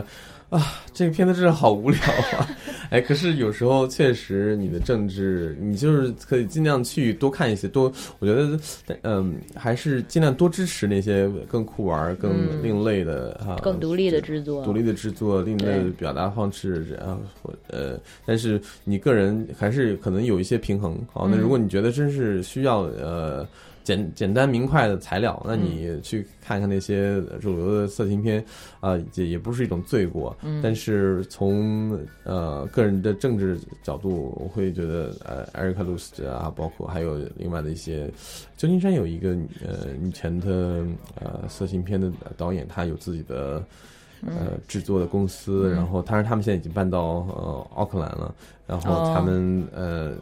[0.53, 1.99] 啊，这个片子真是好无聊
[2.39, 2.47] 啊！
[2.91, 8.61] 哎，可是有时候确实，你的政治，你就是可以尽量去多看一些，多，我觉得，
[9.01, 21.01] 嗯，还是尽量多支持那些更酷玩、更另类的哈，更独立的制作，独立的制作，另类的表达方式，然后呃，但是你个人还是可能有一些平衡。
[21.11, 23.49] 好，那如果你觉得真是需要呃。
[23.85, 28.45] 简简单明快的材料，那你去看看那些主流的色情片，
[28.81, 30.37] 啊，也也不是一种罪过。
[30.43, 38.11] 嗯，但是从呃个人的政治角度，我会觉得呃，艾瑞克·露斯啊，包括还有另外的一些，
[38.57, 39.31] 旧金山有一个
[39.65, 40.85] 呃以前的
[41.21, 43.65] 呃色情片的导演，他有自己的
[44.25, 48.35] 呃制作的公司，然后当然他们现在已经搬到呃奥克兰了，
[48.67, 50.13] 然后他们呃。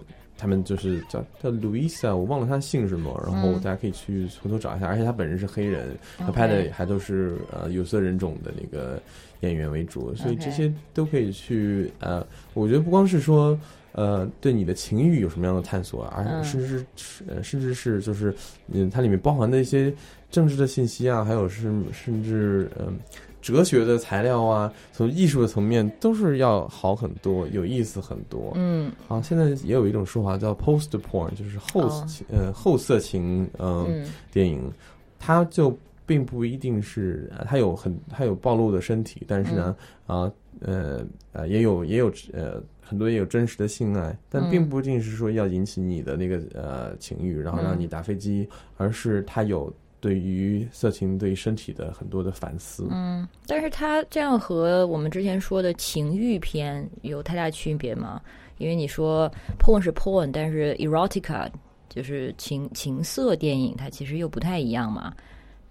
[0.41, 4.87] 他们就是叫叫 Luisa，，我忘了他姓什么，然后大家可以去回头找一下。
[4.87, 9.01] 而且他本人是黑人，他拍的还都是呃有色人种的那个
[9.41, 13.59] 演员为主，所以这些都可以去呃，我觉得不光是说
[13.93, 18.35] 呃对你的情欲有什么样的探索，而甚至是呃甚至是就是
[18.73, 19.93] 嗯它里面包含的一些
[20.31, 22.99] 政治的信息啊，还有是甚至嗯。
[23.41, 28.53] 哲学的材料啊，从艺术的层面都是要好很多，有意思很多。
[28.55, 34.07] 嗯，啊，现在也有一种说法叫 post porn，就是后情呃后色情嗯。
[34.33, 34.71] 电影，
[35.19, 35.77] 它就
[36.07, 39.75] 并不一定是它有很它有暴露的身体，但是呢
[40.07, 49.73] 啊呃呃也有也有呃很多也有真实的性爱，但并不一定是说要引起你的那个呃情欲，然后让你打飞机，而是它有。
[50.01, 58.21] 对于色情对于身体的很多的反思，嗯，但是它这样和我们之前说的情欲片有太大区别吗？
[58.59, 61.49] 因为你说 porn 是 porn，但是 erotica
[61.89, 65.13] 就是情情色电影，它其实又不太一样嘛。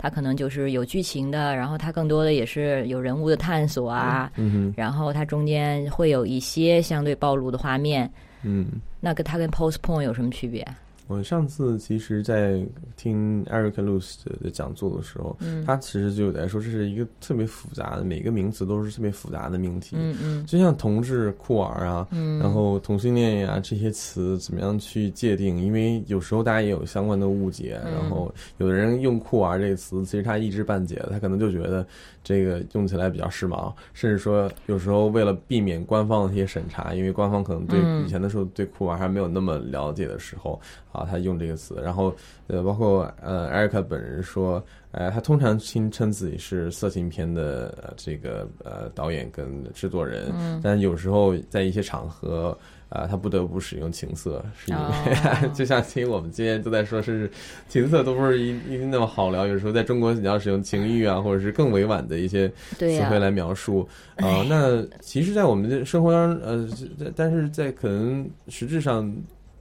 [0.01, 8.09] 它可能就是有剧情的，然后它更多的也是有人物的探索啊，嗯然后它中间会有一些相对暴露的画面，
[8.43, 10.65] 嗯，那跟它跟 post porn 有什么区别？
[11.09, 12.63] 我上次其实，在
[12.95, 19.95] 听 Eric Luce 的讲座的时候，他其实就有在说，这是一个特别复杂的，每个名词都是特别复杂的命题。
[19.97, 22.07] 嗯嗯，就像同志、酷儿啊，
[22.39, 25.57] 然后同性恋呀这些词，怎么样去界定？
[25.57, 31.83] 因为有时候大家也有相关的误解，然后有的人用酷儿这个词，其实他一知半解的，他可能就觉得。
[32.21, 40.59] 这个用起来比较时髦，甚至说有时候为了避免官方的一些审查，因为官方可能对以前的时候对酷儿还没有那么了解的时候，
[40.91, 41.79] 啊，他用这个词。
[41.83, 42.15] 然后
[42.47, 50.31] 呃，包括呃，艾瑞克本人说，呃，他通常亲称自己是色情片的这个呃导演跟制作人，
[50.63, 52.57] 但有时候在一些场合。
[52.89, 57.29] 啊，他不得不使用情色，是因为 就像听我们今天都在说，是
[57.67, 59.45] 情色都不是一一定那么好聊。
[59.45, 62.49] 有时候在中国，你要使用情欲啊，或者是更委婉的一些
[62.79, 64.43] 词汇来描述啊。
[64.49, 66.67] 那其实，在我们的生活当中，呃，
[67.15, 69.15] 但是在可能实质上，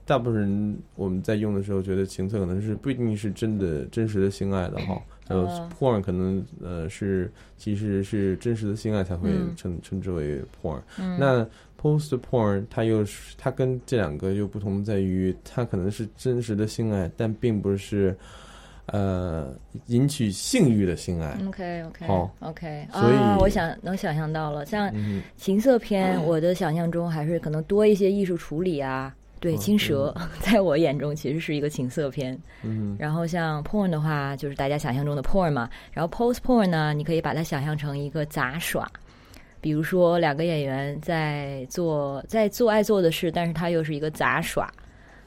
[0.09, 4.99] 大部分人我们在用的时候，觉得情色可能是不一定是真的真实的性爱的哈。
[5.29, 10.81] 呃，porn 可能呃是其实是真实的性爱才会称称之为 porn。
[11.19, 11.45] 那
[11.79, 18.17] post porn 它又是它跟这两个又不同在于，它可能是真实的性爱，但并不是
[18.87, 19.53] 呃
[19.85, 21.37] 引起性欲的性爱。
[21.47, 24.91] OK OK 好 OK，所以我想能想象到了，像
[25.37, 29.15] 情色片，我的想象中还是可能多一些艺术处理啊。
[29.39, 32.37] 对，青蛇 在我眼中其实是一个情色片。
[32.63, 35.69] 嗯，然后像 porn 的话，就是大家想象中的 porn 嘛。
[35.91, 38.89] 然后 post porn 呢，你可以把它想象成一个杂耍。
[39.61, 44.71] 比如说，两个演员在做在做爱做的事，但是他又是一个杂耍，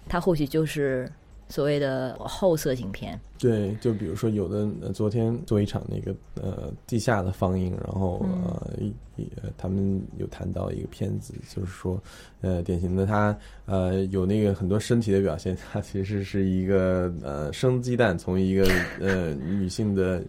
[0.09, 1.11] 他或许就是
[1.52, 3.20] 所谓的后色情片。
[3.38, 8.90] 对，就比如说有的昨天做一场那个呃地下的放映，然后呃一
[9.58, 12.02] 他们有谈到一个片子，就是说
[12.40, 13.36] 呃典型的他
[13.66, 18.66] 呃有那个很多身体的表现，他其实是一个呃生鸡蛋从一个
[18.98, 20.22] 呃女性的。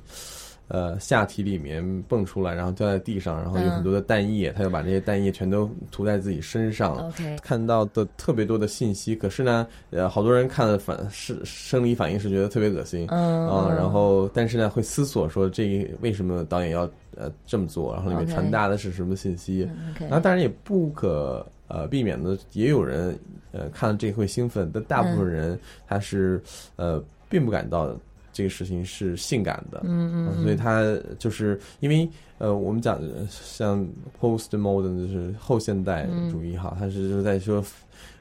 [0.69, 6.95] 呃，下体里面蹦出来，然后掉在地上，然后有很多的蛋液，他就把这些蛋液全都涂在自己身上。
[7.09, 19.69] OK，看到的特别多的信息，可是呢，呃，好多人看了反是生理反应是觉得特别恶心，嗯啊，然后但是呢，会思索说这为什么导演要呃这么做，然后里面传达的是什么信息？
[19.99, 23.15] 然后当然也不可呃避免的，也有人
[23.51, 26.41] 呃看了这会兴奋，但大部分人他是
[26.77, 27.95] 呃并不感到。
[28.33, 30.83] 这个事情是性感的，嗯嗯，所以他
[31.17, 33.87] 就是因为呃，我们讲像
[34.19, 37.63] post modern 就是后现代主义哈，他是就是在说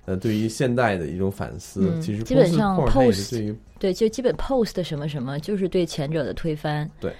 [0.04, 1.98] 呃，对于现代的一种反思。
[2.00, 6.88] 其实基本上 post 对于对，就基本 post 什么什么，就是对前者的推翻。
[7.00, 7.12] 对，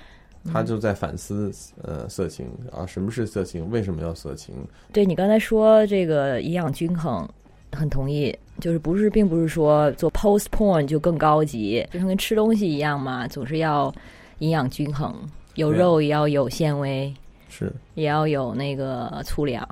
[0.45, 1.51] 他就在反思
[1.83, 4.55] 呃色情啊，什么是色情，为什么要色情？
[4.93, 7.29] 对你刚才说这个营养均衡，
[7.73, 8.37] 很同意。
[8.61, 13.93] 就是不是，并不是说做 post porn 就更高级，就像跟吃东西一样嘛，总是要
[14.39, 15.13] 营养均衡，
[15.55, 17.13] 有肉也要有纤维，
[17.49, 19.67] 是，也要有那个粗粮。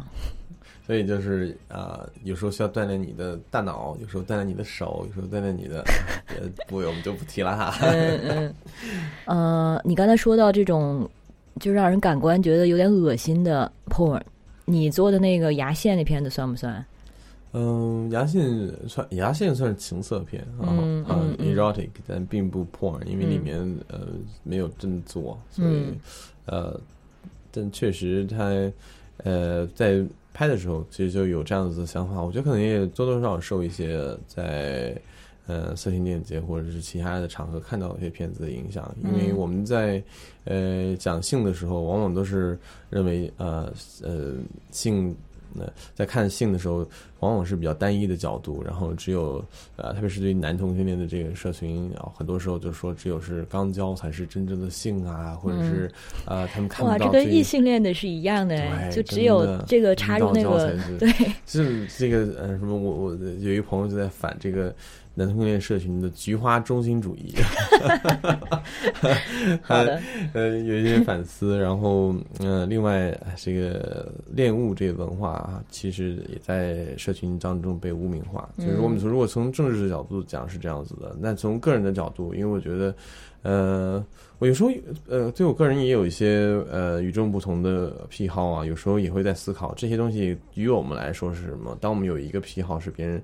[0.85, 5.85] 所以就是啊、有时候需要锻炼你的大脑，有时候锻炼你的手，有时候锻炼你的
[6.29, 7.79] 呃部位，我们就不提了哈。
[7.83, 8.55] 嗯嗯，
[9.27, 11.09] 呃，你刚才说到这种
[11.61, 14.21] 就让人感官觉得有点恶心的 porn，
[14.65, 16.85] 你做的那个牙线那片子算不算？
[17.53, 24.01] 嗯，牙线算牙线算是情色片啊，嗯嗯嗯 e r o t i c 但并不 porn，因为里面、呃
[24.45, 25.97] 没有真做，所以、嗯
[26.47, 26.81] 呃，
[27.51, 28.51] 但确实他
[29.25, 34.97] 呃在拍的时候其实就有这样子的想法，我觉得可能也多多少少受一些在。
[35.47, 40.01] 呃，色情电影节或者是其他的场合看到一些片子的影响，因为嗯我们在
[40.45, 42.57] 呃讲性的时候，往往都是
[42.89, 43.73] 认为呃
[44.05, 44.35] 呃
[44.71, 45.13] 性
[45.59, 46.87] 呃在看性的时候，
[47.21, 49.45] 往往是比较单一的角度，然后只有
[49.77, 55.91] 呃，特别是对于男同性恋的这个社群啊，很多时候就说只有是肛交才是真正的性啊，或者是
[56.27, 61.09] 呃他们看不哇，到这跟异性恋的是一样的哎，就只有这个插入那个对，
[61.47, 64.75] 是这个呃什么，我我有一个朋友就在反这个
[65.15, 67.35] 男同性恋社群的菊花中心主义，
[69.61, 70.01] 好的，
[70.33, 71.59] 呃，有一些反思。
[71.59, 78.49] 然后，呃，另外这个恋物这个文化啊，其实也在社群当中被污名化。
[78.57, 82.95] 就是我们从如果从政治的角度讲是这样子的，那从个人的角度，因为我觉得，
[83.43, 84.05] 呃，
[84.39, 84.71] 我有时候
[85.09, 91.77] 呃，对我个人也有一些呃与众不同的癖好啊，有时候也会在思考这些东西于我们来说是什么。
[91.81, 93.21] 当我们有一个癖好是别人。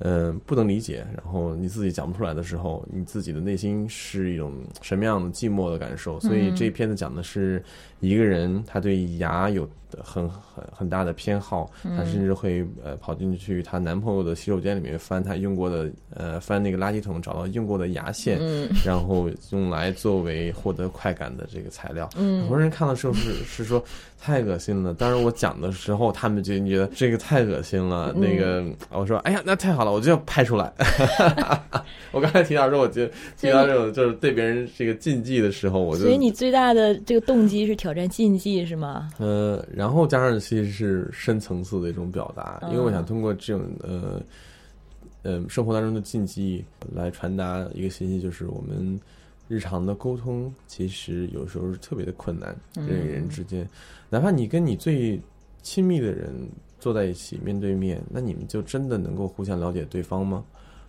[0.00, 6.18] 嗯，不能理解，然后你自己讲不出来的时候，你自己的内心是一种什么样的寂寞的感受？
[6.20, 7.62] 所以这片子讲的是
[8.00, 9.68] 一个人他对牙有
[10.02, 22.08] 很很很大的偏好，她甚至会呃跑进去她男朋友的洗手间里面翻她用过的呃翻那个垃圾桶，找到用过的牙线，嗯然后用来作为获得快感的这个材料。
[22.14, 23.82] 很嗯多人看的时候是是说
[24.20, 28.12] 太恶心了，当然我讲的时候，他们就觉得这个太恶心了。
[28.16, 30.72] 嗯那个我说，哎呀，那太好了，我就要拍出来。
[32.12, 39.10] 我刚才提到说，我觉得提到这种就是对别人这个禁忌的时候，我就所以你最大的这个动机是挑战禁忌是吗？
[39.18, 44.22] 呃，然后加上其实是深层次的一种表达，因为我嗯想通过这种呃
[45.22, 48.98] 呃生活当中的禁忌来传达一个信息，就是我们
[49.48, 53.68] 日常的沟通其实有时候是特别的困难，嗯人与人之间，
[54.10, 55.20] 哪怕你跟你最
[55.62, 56.30] 亲密的人
[56.78, 60.44] 坐在一起面对面，那你们就真的能够互相了解对方吗？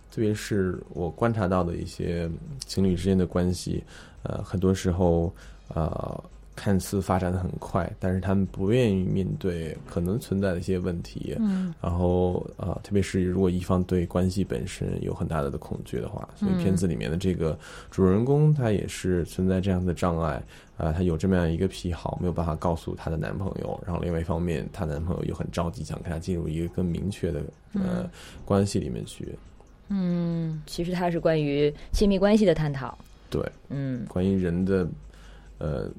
[0.08, 2.30] 特别是我观察到的一些
[2.64, 3.82] 情侣之间的关系，
[4.22, 5.34] 呃，很多时候，
[5.68, 6.24] 呃，
[6.56, 11.72] 看似发展的很快，但是他们不愿意面对可能存在的一些问题，嗯。
[11.80, 16.58] 然后呃，特别是如果一方对关系本身有很大的的恐惧的话，所以嗯。
[16.58, 17.56] 片子里面的这个
[17.90, 20.42] 主人公他也是存在这样的障碍，
[20.78, 27.42] 啊、他有这么样一个癖好，没有办法告诉她的男朋友，然后另外一方面，她男朋友又很着急想跟她进入一个更明确的
[27.74, 28.08] 呃
[28.44, 29.38] 关系里面去，
[29.88, 32.96] 嗯，其实它是关于亲密关系的探讨。
[33.28, 34.04] 对，嗯。
[34.06, 34.86] 关于人的
[35.58, 35.90] 呃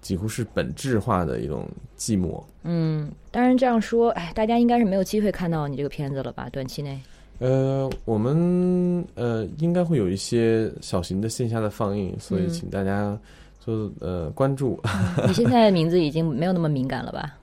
[0.00, 2.42] 几乎是本质化的一种寂寞。
[2.62, 6.48] 嗯，当然这样说，哎，大家应该是没有机会看到你这个片子了吧？
[6.50, 6.98] 短期内。
[7.38, 13.16] 呃，我们呃应该会有一些小型的线下的放映，所以嗯请大家
[13.64, 14.80] 就呃关注。
[15.26, 17.36] 你现在的名字已经没有那么敏感了吧？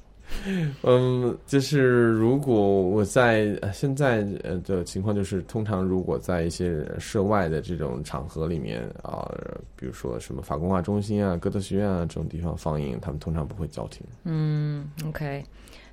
[0.84, 9.30] 嗯，就是如果我在呃现在呃的情况就是，通常如果在一些涉外的这种场合里面啊、
[9.76, 14.02] 比如说什么法工化中心啊、歌德学院啊这种地方放映，他们通常不会叫停。
[14.24, 15.44] 嗯，OK。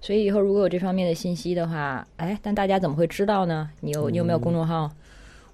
[0.00, 3.70] 所以以后如果有这方面的信息的话，哎，但大家怎么会知道呢？
[3.80, 4.90] 你有你有没有公众号？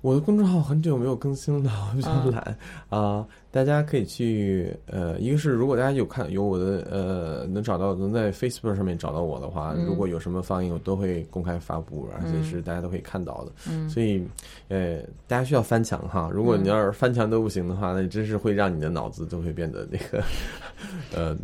[0.01, 2.57] 我的公众号很久没有更新了，我比较嗯懒
[2.89, 13.53] 啊、大家可以去呃，一个是如果大家有看有我的呃能找到能在 Facebook 上面找到我的话，嗯如果有什么放映，我都会公开发布，而且是大家都可以看到的。
[13.71, 14.23] 嗯所以
[14.69, 16.31] 呃，大家需要翻墙哈。
[16.33, 20.23] 如果你要是翻墙都不行的话，那真是会让你的脑子都会变得那个
[21.17, 21.37] 呃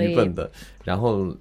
[0.00, 0.50] 愚笨的。
[0.82, 1.34] 然后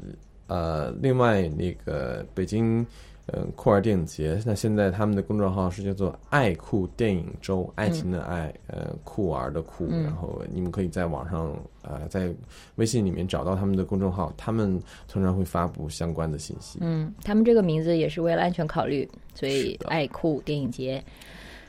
[0.48, 2.86] 呃，另外那个北京。
[3.34, 12.34] 嗯，酷儿电影节，那现在他们的公众号是叫做“爱酷电影周”，爱情的爱，呃，酷儿的酷，嗯然后你们可以在网上，呃，在
[12.76, 16.80] 微信里面找到他们的公众号，他们通常会发布相关的信息。
[16.82, 21.04] 嗯，他们这个名字也是为了安全考虑，所以爱酷电影节。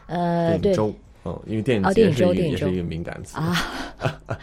[0.06, 0.74] 呃，对
[1.24, 3.54] 嗯，因为电影哦电影也是一个敏感词啊，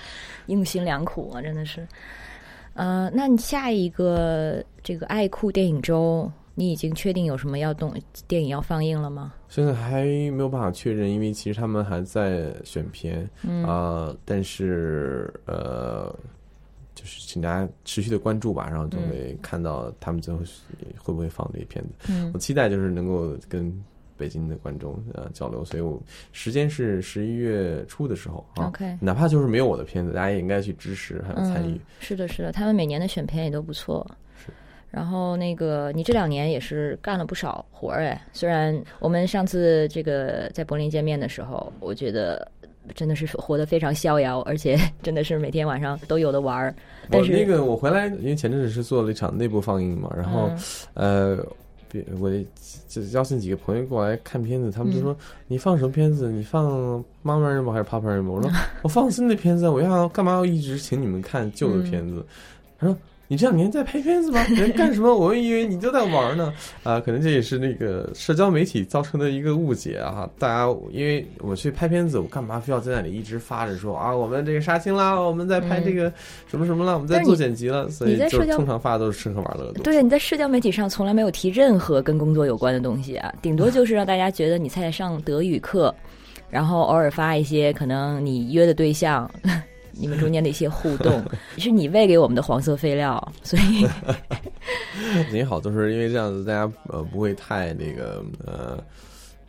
[0.47, 1.86] 用心良苦啊，真的是。
[2.74, 7.93] 呃，那你下一个这个爱酷电影周，你已经确定有什么要动
[8.28, 9.32] 电影要放映了吗？
[9.47, 16.12] 现在还没有办法确认，因为其实他们还在选片，嗯啊、但是呃，
[16.95, 20.39] 就是请大家持续的关注吧，然后就会看到他们最后
[20.97, 21.91] 会不会放这些片子。
[22.12, 23.72] 嗯我期待就是能够跟
[24.18, 26.01] 北京的观众呃交流，所以我
[26.32, 28.66] 时间是十一月初的时候啊。
[28.66, 34.03] ，OK，哪怕就是没有我的片子，大家也应该去支持还有参与嗯。，是的，是的，他们每年的选片也都不错。
[34.36, 34.51] 是。
[34.97, 38.19] 然后那个，你这两年也是干了不少活儿哎。
[38.33, 42.51] 虽然我们上次这个在柏林见面的时候，我觉得
[42.95, 46.73] 真的是活得非常逍遥，而且 真的是每天晚上都有的玩儿。
[47.11, 50.49] 但是我那个我回来，因为前阵子是做了一场内部放映嘛，然后、
[50.95, 51.45] 嗯呃，
[51.91, 52.31] 别我
[52.87, 56.31] 就邀请几个朋友过来看片子，他们就嗯说、你放什么片子？
[56.31, 58.31] 你放妈妈日吗还是 Papa 日吗？
[58.31, 62.25] 我说 我放新的片子，我要干嘛要一直请你们看旧的片子？
[62.79, 62.97] 他说。
[63.30, 64.41] 你这两年在拍片子吗？
[64.49, 65.13] 你在干什么？
[65.13, 66.53] 我以为你就在玩呢。
[66.84, 70.30] 啊，可能这也是那个社交媒体造成的一个误解啊。
[70.39, 76.11] 大家因为我去拍片子，我干嘛非要在那里一直发着说啊，我们这个杀青啦，我们在拍这个
[76.49, 79.82] 什么什么啦，我们在做剪辑了，所以就你在社交通常发的都是吃喝玩乐的。
[79.84, 85.93] 对，你在社交媒体上从来没有提任何跟工作有关的东西啊，顶多就是让大家觉得你在上德语课，
[86.49, 89.30] 然后偶尔发一些可能你约的对象。
[89.99, 91.23] 你们中间的一些互动，
[91.57, 93.87] 是你喂给我们的黄色废料，所以
[95.33, 98.77] 也好，都是因为这样子，大家呃不会太那个呃，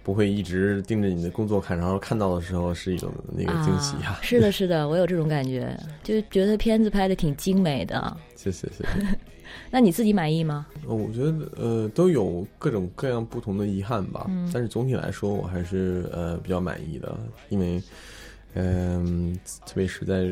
[0.03, 4.21] 不会一直盯着你的工作看，然后看到的时候是一种那个惊喜啊啊。
[4.23, 8.17] 是的，是的，我有这种感觉，就觉得片子拍的挺精美的。
[8.37, 9.19] 谢谢谢谢。
[9.71, 10.67] 那你自己满意吗？
[10.87, 17.19] 呃我觉得呃都有各种各样不同的遗憾吧，嗯但是总体来说我还是呃比较满意的，
[17.49, 17.83] 因为
[18.63, 20.29] 嗯、特别是在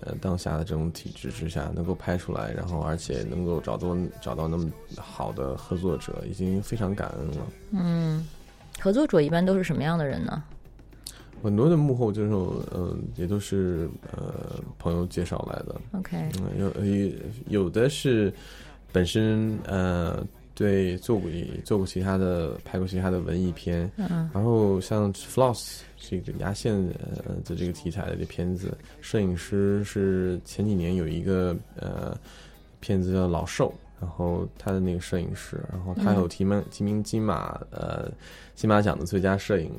[0.00, 7.46] 呃当下的这种体制之下，能够拍出来，然后而且能够找到找到那么好的合作者，已经非常感恩了。
[7.72, 8.26] 嗯，
[8.80, 10.42] 合作者一般都是什么样的人呢？
[11.42, 12.30] 很多的幕后就是，
[12.70, 17.12] 呃，也都是呃朋友介绍来的，OK，嗯，有有
[17.62, 18.30] 有的是
[18.92, 20.22] 本身呃
[20.60, 21.30] 对做过
[21.64, 26.74] 做过其他的拍过其他的文艺片，嗯然后像 Floss 这个牙线
[27.24, 32.14] 呃的这个题材的这片子，摄影师是前几年有一个呃
[32.78, 38.12] 片子叫老兽，然后他的那个摄影师，然后他有提名提名金马呃
[38.54, 39.72] 金马奖的最佳摄影，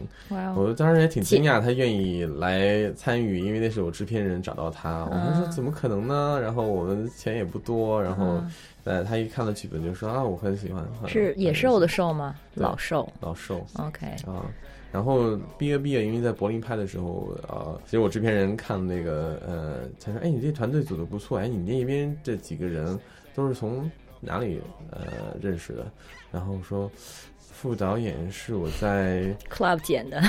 [0.56, 5.52] 我当时也挺惊讶，他愿意来参与，因为那是我制片人找到他，我们说嗯。
[5.52, 6.40] 怎么可能呢？
[6.42, 8.52] 然后我们钱也不多，然后嗯
[8.84, 12.36] 呃他一看了剧本就说啊我很喜欢，是野兽的兽吗？
[12.56, 13.08] 老兽。
[13.20, 14.46] 老兽 OK，啊。
[14.92, 23.00] 然后毕业毕业，因为在柏林拍的时候，呃，其实我制片人看那个，呃，他说：“哎，你这团队组的不错，哎，你那边这几个人
[23.34, 24.60] 都是从哪里
[24.90, 25.00] 呃
[25.42, 25.90] 认识的？”
[26.30, 26.92] 然后说，
[27.38, 30.22] 副导演是我在 Club 捡的，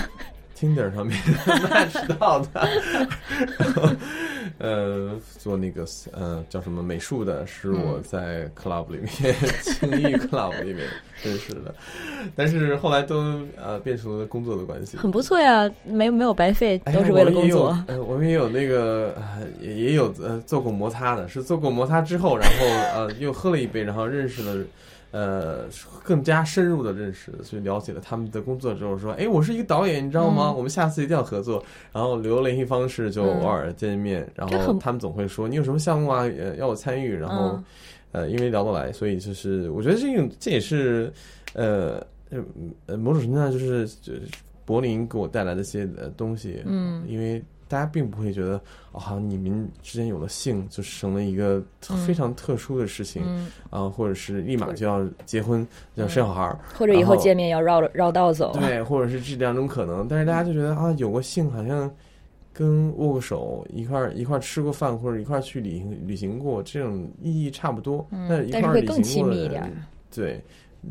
[0.63, 1.19] Tinder 上面
[1.69, 2.69] match 到的，
[3.59, 3.89] 然 后
[4.59, 10.87] 呃，做那个呃叫什么美术的，是我在 club 里面 青玉 club 里面
[11.25, 11.75] 认识的，
[12.37, 14.97] 但是后来都呃变成了工作的关系。
[14.97, 17.75] 很不错呀，没没有白费，都是为了工作。
[17.75, 19.17] 我们也有呃，我们也有那个，
[19.61, 24.65] 也有呃做过摩擦的，是做过摩擦之后，然后呃又喝了一杯，然后认识了，
[25.13, 25.67] 呃
[26.03, 30.49] 更加深入的认识，所以了解了他们的工作之后，说，哎，我是一个导演，你知道吗？
[30.49, 31.63] 嗯我们下次一定要合作。
[31.93, 37.51] 然后留联系方式，就嗯偶尔见面，然后他们总会说，你有什么项目啊，呃要我参与，然后。
[37.51, 37.65] 嗯
[38.13, 41.11] 呃，因为聊得来，所以就是我觉得这个这也是
[41.55, 41.95] 呃
[42.29, 42.45] 呃
[42.85, 44.21] 呃某种程度上就是就是
[44.67, 47.43] 柏林给我带来的一些呃东西，嗯因为
[47.73, 48.61] 大家并不会觉得
[48.93, 51.63] 哦，好像你们之间有了性就成了一个
[52.07, 58.53] 非常特殊的事情嗯，啊、或者是立马就要结婚要生小孩儿，或者以后见面要绕绕道走。
[58.53, 61.91] 对，或者是这两种可能，但是大家就觉得啊，有过性好像
[62.53, 68.07] 跟握过手，一块儿一块儿吃过饭，或者一块儿去旅行旅行过，这种意义差不多。
[68.11, 70.45] 嗯但是会更块儿旅行亲密一点过的人，对，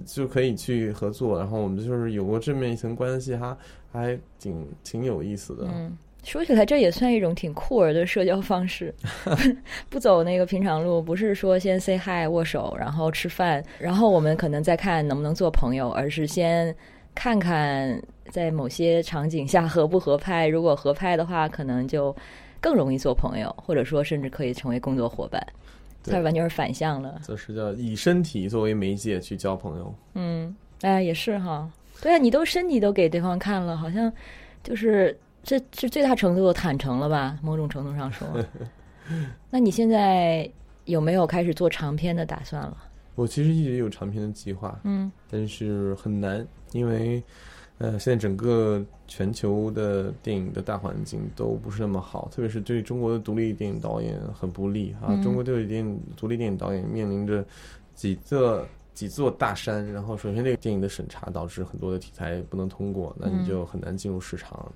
[0.03, 1.38] 就可以去合作。
[1.38, 3.55] 然后我们就是有过这么一层关系，哈
[3.91, 5.67] 还挺挺有意思的。
[5.71, 8.93] 嗯，说起来这也算一种挺酷儿的社交方式，
[9.89, 16.76] 不走那个平常路，不是说先 say hi 握手，然后吃饭，然后我们可能再看能不能做朋友，而是先
[17.15, 22.15] 看看在某些场景下合不合拍，如果合拍的话，可能就
[22.59, 25.45] 更容易做朋友，或者说甚至可以成为工作伙伴。
[26.03, 29.93] 对它完全是反向了，这是叫以身体作为媒介去交朋友。
[30.15, 31.69] 嗯，哎，也是哈，
[32.01, 34.11] 对啊，你都身体都给对方看了，好像
[34.63, 37.37] 就是这是最大程度的坦诚了吧？
[37.41, 38.27] 某种程度上说，
[39.49, 40.49] 那你现在
[40.85, 42.77] 有没有开始做长篇的打算了？
[43.15, 47.21] 我其实一直有长篇的计划，嗯但是很难，因为
[47.79, 55.09] 呃，现在整个全球的电影的大环境都不是那么好，特别是对中国的独立电影导演很不利啊。
[55.09, 57.43] 嗯中国独立电影独立电影导演面临着
[57.95, 64.71] 几座几座大山，然后首先这个电影的审查导致很多的题材不能通过，那你就很难进入市场，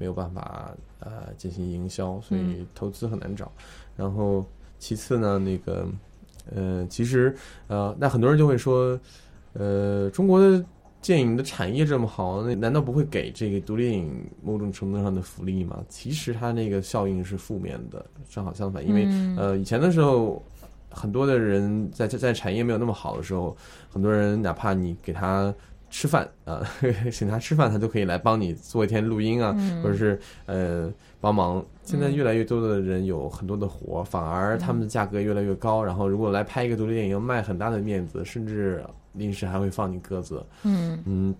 [0.00, 3.52] 没有办法呃进行营销，所以投资很难找。
[3.94, 4.44] 然后
[4.78, 5.86] 其次呢，那个
[6.52, 7.36] 呃，其实
[7.68, 8.98] 呃，那很多人就会说，
[9.52, 10.64] 呃，中国的
[11.02, 15.84] 电影的产业这么好，那难道不会给这个独立电影某种程度上的福利吗？
[15.88, 20.42] 其实它那个效应是负面的，正好相反，因为、嗯呃，以前的时候，
[20.90, 23.54] 很多的人在在在产业没有那么好的时候，
[23.90, 25.54] 很多人哪怕你给他
[25.90, 26.62] 吃饭啊，
[27.12, 31.62] 请他吃饭，他都可以来帮你做一天录音啊，嗯或者是呃帮忙。
[31.84, 35.82] 现在越来越多的人有很多的活儿，反而他们的价格越来越高。
[35.82, 38.84] 然后如果来拍一个独立电影，要卖很大的面子，甚至
[39.14, 40.40] 临时还会放你鸽子。
[40.62, 41.34] 嗯嗯，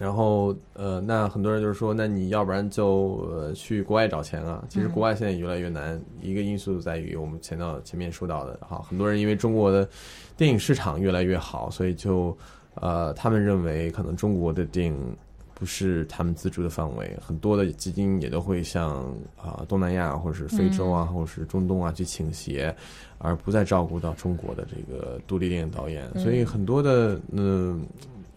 [0.00, 4.64] 然后呃，那很多人就是说，那你要不然就呃去国外找钱啊。
[4.68, 9.88] 其实国外现在也越来越难，一个因素在于我们前到前面说到的哈，很多人因为中国的
[10.36, 12.36] 电影市场越来越好，所以就
[12.74, 15.16] 呃，他们认为可能中国的电影。
[15.56, 19.04] 不是他们资助的范围，很多的基金也都会向
[19.40, 22.74] 啊、东南亚或者是非洲啊，或者是中东啊去倾斜，
[23.18, 26.10] 而不再照顾到中国的这个独立电影导演。
[26.18, 27.86] 所以很多的嗯、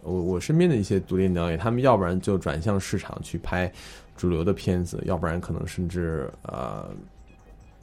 [0.02, 3.70] 我我身边的一些独立电影导演，他们要不然就转向市场去拍
[4.16, 6.88] 主流的片子，要不然可能甚至呃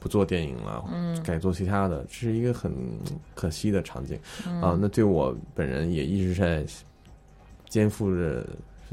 [0.06, 2.72] 不做电影了，嗯改做其他的，这是一个很
[3.34, 4.78] 可惜的场景嗯啊。
[4.80, 6.64] 那对我本人也一直在
[7.68, 8.46] 肩负着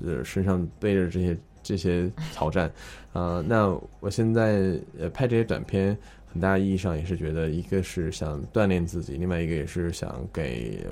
[0.03, 2.71] 呃身上背着这些这些挑战
[3.13, 3.45] 啊。
[3.47, 5.95] 那我现在呃拍这些短片，
[6.31, 10.83] 很大意义上也是觉得，一个是想锻炼自己，另外一个也是想给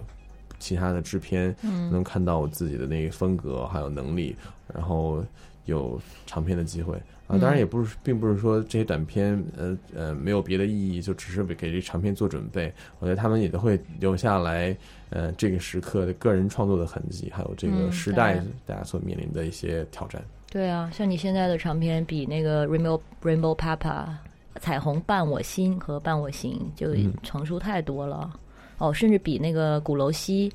[0.60, 4.36] 其他的制片嗯能看到我自己的那个风格还有能力，
[4.72, 5.26] 然后
[5.66, 6.96] 有长片的机会
[7.32, 7.40] 啊。
[7.40, 12.74] 当然也不是，并不是说这些短片呃呃没有别的意义，就只是为给这长片做准备。
[13.00, 14.76] 我觉得他们也都会留下来
[15.10, 20.22] 呃这个时刻的个人创作的痕迹，还有这个嗯时代大家所面临的一些挑战。
[20.50, 24.08] 对啊，像你现在的长片比那个 Rainbow Rainbow Papa
[24.60, 28.30] 彩虹伴我心和伴我行就嗯成熟太多了。
[28.78, 30.52] 哦，甚至比那个鼓楼西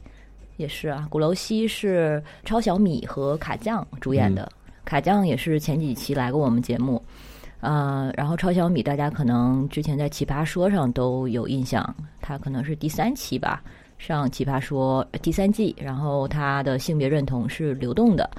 [0.56, 4.50] 也是啊，鼓楼西是超小米和卡酱主演的，
[4.86, 7.02] 卡酱也是前几期来过我们节目。
[7.60, 13.62] 呃，然后超小米大家可能之前在奇葩说上都有印象，他可能是第三期吧，
[13.98, 18.30] 上奇葩说呃第三季，然后他的性别认同是流动的，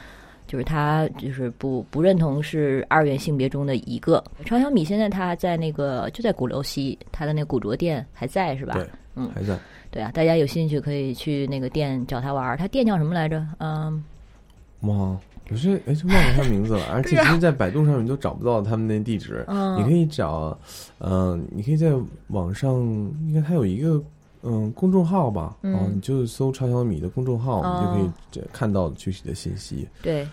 [0.45, 4.23] 就是他就是不不认同是二元性别中的一个。
[4.45, 8.75] 超小米现在他在那个就在鼓楼西，他的那个古着店还在是吧？
[8.75, 9.57] 对，嗯还在。
[9.89, 12.55] 对啊，大家有兴趣可以去那个店找他玩儿。
[12.55, 13.45] 他店叫什么来着？
[13.57, 14.03] 嗯，
[14.81, 15.17] 哇，
[15.49, 19.45] 我是哎，就忘了他名字了，而且其实，在百度上面都找不到他们那地址。
[19.47, 20.57] 嗯你可以找，
[20.99, 21.93] 嗯、你可以在
[22.27, 22.73] 网上，
[23.25, 24.01] 应该它有一个
[24.43, 29.87] 嗯公众号吧，嗯哦，你就搜超小米的公众号，哦你就可以这看到具体的信息。
[30.01, 30.27] 对，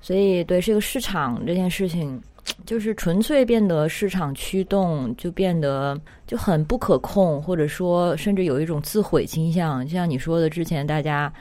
[0.00, 2.20] 所以对这个市场这件事情，
[2.64, 9.84] 就是纯粹变得市场驱动，就变得就很不可控，或者说甚至有一种自毁倾向。
[9.84, 11.32] 就像你说的，之前大家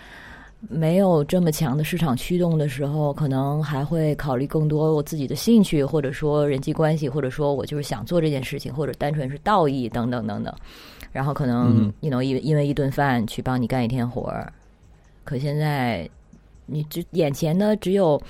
[0.67, 10.53] 没有这么强的市场驱动的时候，可能还会考虑更多我自己的兴趣，或者说人际关系，或者说我就是想做这件事情，或者单纯是道义等等等等。
[11.11, 14.51] 然后可能嗯 you know 因因为一顿饭去帮你干一天活儿，
[15.23, 16.07] 可现在
[16.65, 18.21] 你只眼前的只有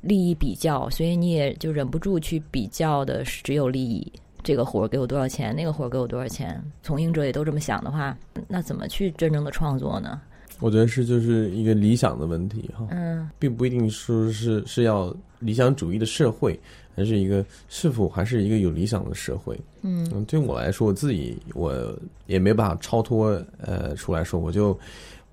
[0.00, 4.10] 利益比较，所以你也就忍不住去比较的是只有利益。
[4.42, 5.54] 这个活儿给我多少钱？
[5.54, 6.62] 那个活儿给我多少钱？
[6.82, 8.16] 从业者也都这么想的话，
[8.48, 10.20] 那怎么去真正的创作呢？
[10.60, 16.58] 我觉得是就是一个理想的问题哈，嗯并不一定说是是要理想主义的社会，
[16.94, 19.58] 还是一个是否还是一个有理想的社会。
[19.82, 21.96] 嗯嗯，对我来说，我自己我
[22.26, 24.78] 也没办法超脱呃出来说，我就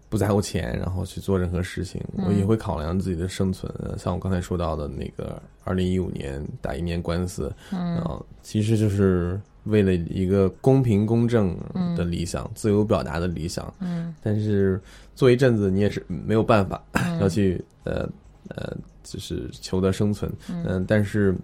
[0.10, 2.02] 不在乎钱，然后去做任何事情。
[2.18, 3.72] 嗯我也会考量自己的生存。
[3.80, 11.58] 呃像我刚才说到的那个，二零一五年打一年官司，嗯啊，其实就是为了一个公平公正
[11.96, 13.74] 的理想、自由表达的理想。
[13.80, 14.80] 嗯但是
[15.16, 18.08] 做一阵子，你也是没有办法嗯 要去呃
[18.50, 20.32] 呃，就是求得生存。
[20.50, 21.36] 嗯嗯、但是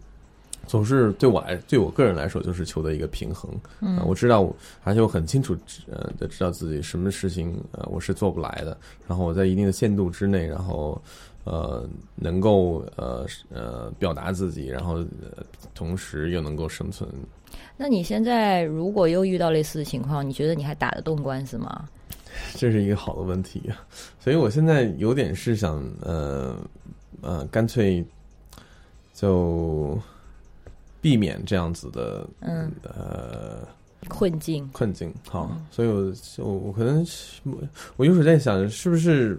[0.67, 3.49] 总是对我来，对我个人来说，就是求得一个平衡。
[3.80, 5.57] 嗯啊我知道我，而且我很清楚
[5.89, 11.01] 呃的知道自己什么事情呃我是做不来的，然后我在一定的限度之内，然后
[11.45, 15.43] 呃能够呃呃表达自己，然后、呃、
[15.74, 17.09] 同时又能够生存。
[17.78, 21.88] 那你现在如果又遇到类似的情况，你觉得你还打得动官司吗？
[22.56, 23.72] 这是一个好的问题，
[24.20, 26.56] 所以我现在有点是想呃
[27.22, 28.04] 呃干脆
[29.14, 29.98] 就
[31.02, 33.68] 避免这样子的嗯呃
[34.08, 35.14] 困境，困境。
[35.28, 37.06] 好，所以我我我可能
[37.44, 37.58] 我
[37.98, 39.38] 我有时候在想，是不是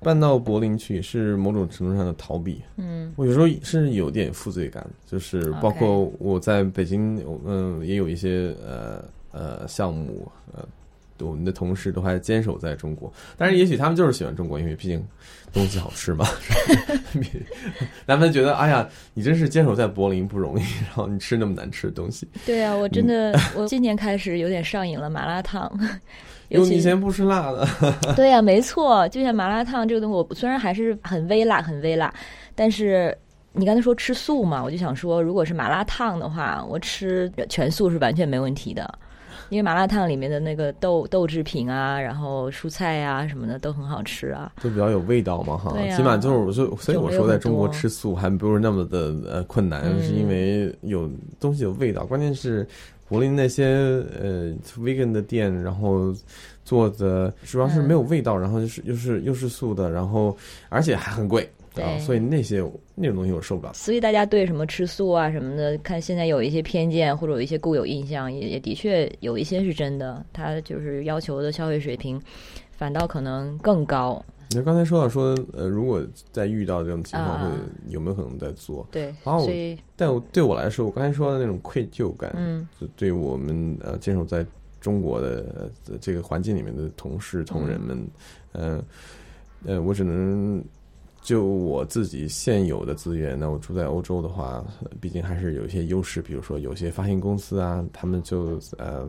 [0.00, 2.60] 搬到柏林去是某种程度上的逃避？
[2.76, 10.66] 嗯我有时候甚至有点负罪感，就是包括我在北京，嗯、也有一些呃呃项目，呃，
[11.20, 13.12] 我们的同事都还坚守在中国。
[13.36, 15.04] 但是，也许他们就是喜欢中国，因为毕竟
[15.52, 16.26] 东西好吃嘛。
[18.06, 22.28] 他们觉得，哎呀，你真是坚守在柏林不容易，然后你吃那么难吃的东西。
[22.44, 25.70] 对啊，我真的，我今年开始有点上瘾了麻辣烫，
[26.48, 27.66] 因为你以前不吃辣的，
[28.16, 32.12] 对呀、没错，就像麻辣烫这个东西，我虽然还是很微辣，很微辣，
[32.54, 33.16] 但是
[33.52, 38.98] 你刚才说吃素嘛，我就想说，如果是麻辣烫的话，我吃全素是完全没问题的。
[39.54, 44.52] 因为麻辣烫里面的那个豆豆制品啊，然后蔬菜啊什么的都很好吃啊。
[44.60, 45.72] 就比较有味道嘛，哈。
[45.94, 52.04] 起码就是我说，所以我说在中国吃素还不是那么的呃困难，嗯是因为有东西有味道。
[52.04, 52.66] 关键是
[53.08, 53.64] 柏林那些
[54.20, 56.12] 呃 vegan 的店，然后
[56.64, 60.36] 做的主要是没有味道，然后就是又是又是素的，然后
[60.68, 61.48] 而且还很贵
[61.82, 62.58] 啊，所以那些
[62.94, 63.72] 那种东西我受不了。
[63.72, 72.20] 所以大家对什么吃素啊什么的，看现在有一些偏见或者有一些固有印象，也也的确有一些是真的，他就是要求的消费水平
[72.72, 74.24] 反倒可能更高。
[74.50, 76.00] 你刚才说到说，呃，如果
[76.30, 78.86] 再遇到这种情况，啊会有没有可能再做？
[78.92, 84.46] 对，啊我所以但我对我来说，我刚才说的那种愧疚感，嗯就对我们呃坚守在
[84.80, 88.06] 中国的呃这个环境里面的同事同仁们，
[88.52, 88.84] 呃
[89.66, 90.62] 呃，我只能
[91.24, 99.08] 就我自己现有的资源，那我住在欧洲的话，呃毕竟还是有一些优势，比如说有些发行公司啊，他们就呃。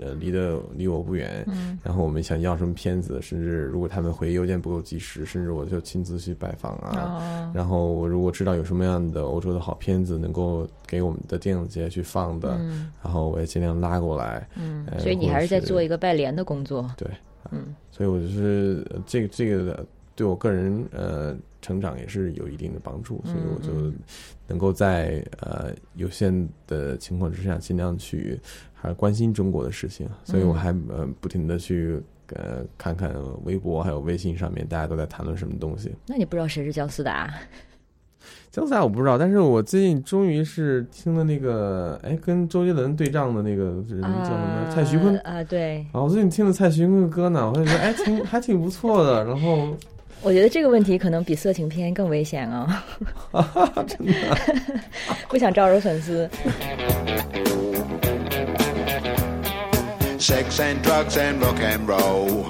[0.00, 14.48] 呃，离得离我不远，嗯然后我们想要什么片子，甚至如果他们回邮件不够及时，甚至我就亲自去拜访啊，哦然后我如果知道有什么样的欧洲的好片子能够给我们的电影节去放的，嗯然后我也尽量拉过来。
[14.54, 16.88] 嗯呃，所以你还是在做一个拜联的工作。
[16.96, 17.08] 对，
[17.50, 19.84] 嗯所以我就是呃这个这个
[20.14, 23.92] 对我个人呃成长也是有一定的帮助，所以我就
[24.46, 28.40] 能够在呃有限的情况之下，尽量去
[28.74, 32.02] 还关心中国的事情，所以我还呃不停的去。
[32.34, 33.10] 呃，看看
[33.44, 35.90] 微博还有微信上面大家都在谈论什么东西。
[36.06, 37.32] 那你不知道谁是姜思达？
[38.50, 44.70] 姜思达我不知道，但是我最近终于是听了那个，哎，跟周杰伦对仗的那个人叫什么？
[44.70, 45.16] 蔡徐坤。
[45.20, 49.24] 啊，对，啊，我最近听了蔡徐坤的歌呢，我就觉得哎，挺还挺不错的。
[49.24, 49.74] 然后
[50.20, 52.84] 我觉得这个问题可能比色情片更危险啊！
[53.86, 54.12] 真的，
[55.28, 56.28] 不想招惹粉丝。
[60.18, 62.46] Sex and drugs and rock and roll.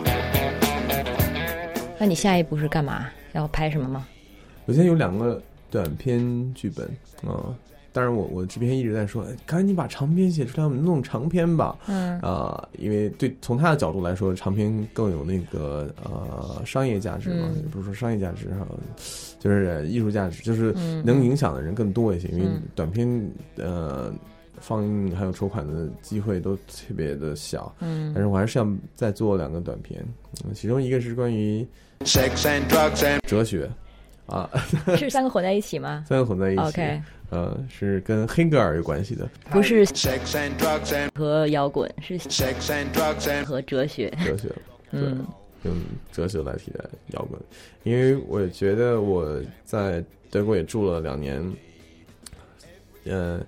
[1.98, 3.08] 那你下一步是干嘛？
[3.32, 4.06] 要拍什么吗？
[4.64, 5.40] 我现在有两个
[5.70, 6.86] 短片剧本
[7.26, 7.54] 啊、
[7.92, 11.76] 当然我我制片一直在说，哎赶紧把长篇写出来，我们弄长篇吧。
[11.86, 18.66] 嗯啊、因为对从他的角度来说，长篇更有那个呃商业价值嘛，嗯也不是说商业价值哈，
[19.38, 22.28] 就是呃艺术价值，就是嗯能影响的人更多一些。
[22.28, 23.08] 因为嗯短片
[23.56, 24.12] 呃
[24.60, 30.04] 放映还有筹款的机会都特别的小，嗯但是我还是想再做两个短片，
[30.44, 31.66] 嗯其中一个是关于
[32.00, 33.68] Sex and drugs and 哲学。
[34.28, 34.48] 啊，
[34.96, 44.08] 是三个混在一起吗三个混在一起？OK，呃，是跟黑格尔有关系的不是 sex and drugs and 和摇滚，是 sex and drugs and 和哲学。
[44.24, 44.48] 哲学。
[44.92, 45.26] 嗯
[45.64, 45.74] 用
[46.12, 47.38] 哲学来替代摇滚，
[47.82, 51.44] 因为我觉得我在德国也住了两年，
[53.04, 53.40] 呃，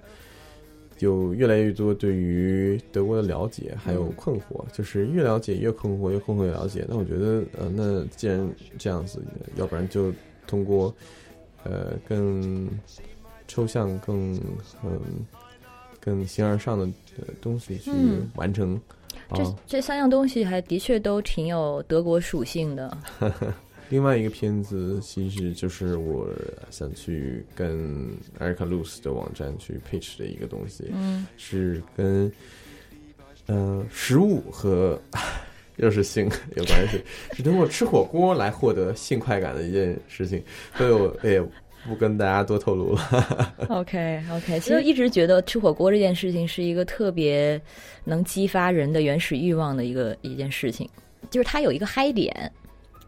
[0.99, 6.85] 有越来越多对于德国的了解，还有困惑，就是越了解越困惑，越困惑越了解。
[6.89, 9.23] 那我觉得，呃，那既然这样子，
[9.55, 10.13] 要不然就
[10.51, 10.93] 通过
[11.63, 12.69] 呃更
[13.47, 14.35] 抽象、更
[14.83, 15.25] 嗯、
[16.01, 16.85] 更形而上的
[17.19, 18.81] 呃东西去嗯完成。
[19.35, 22.99] 这啊，这三样东西还的确都挺有德国属性的。
[23.91, 26.29] 另外一个片子其实就是我
[26.71, 32.31] 想去跟 Erica Luz 的网站去 pitch 的一个东西，嗯是跟
[33.47, 35.01] 呃食物和
[35.81, 36.25] 又是性
[36.57, 37.03] 有关系，
[37.35, 40.43] 是通过吃火锅来获得性快感的一件事情，
[40.77, 41.41] 所以我也
[41.87, 43.55] 不跟大家多透露了。
[43.69, 47.61] OK OK， 其实一直觉得吃火锅这件事情是一个特别
[48.05, 50.89] 能激发人的原始欲望的一个一件事情，
[51.31, 52.51] 就是它有一个嗨点。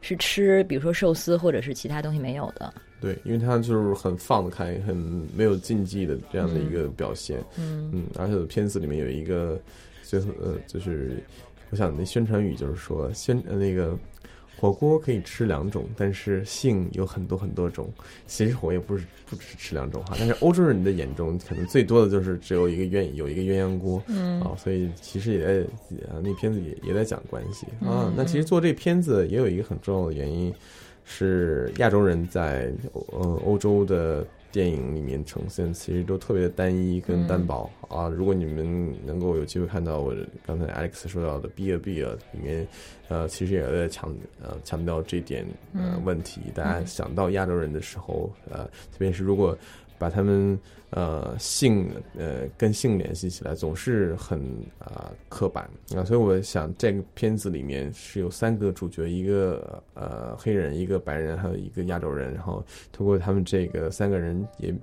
[0.04, 2.74] 是吃，比如说寿司或者是其他东西没有的。
[3.00, 4.96] 对，因为它就是很放得开，很
[5.32, 7.38] 没有禁忌的这样的一个表现。
[7.56, 9.60] 嗯嗯，而且片子里面有一个
[10.02, 11.22] 最后呃，就是
[11.72, 13.98] 我想那宣传语就是说宣呃那个
[14.58, 17.90] 火锅可以吃两种，但是性有很多很多种。
[18.26, 24.00] 其实火也不是不只是吃两种哈，但是欧洲人的眼中可能最多的就是只有一个鸳有一个鸳鸯锅。
[24.06, 25.62] 嗯啊，所以其实也在
[26.08, 28.14] 啊，那片子也也在讲关系啊嗯。
[28.14, 30.54] 那其实做这片子也有一个很重要的原因，
[31.04, 32.70] 是亚洲人在
[33.12, 38.06] 呃欧洲的电影里面呈现，其实都特别的单一跟单薄、啊。
[38.08, 40.14] 如果你们能够有机会看到我
[40.46, 42.68] 刚才 Alex 说到的《Be a Be a》里面，
[43.08, 45.42] 呃，其实也在强呃强调这点
[45.72, 46.42] 呃嗯问题。
[46.54, 49.56] 大家想到亚洲人的时候，呃，特别是如果
[50.02, 50.58] 把他们
[50.90, 51.88] 呃性
[52.18, 54.40] 呃跟性联系起来，总是很
[54.80, 64.74] 啊、刻板啊，所以我想这个片子里面是有三个主角，一个呃黑人，一个白人，还有一个亚洲人，然后通过他们这个三个人也。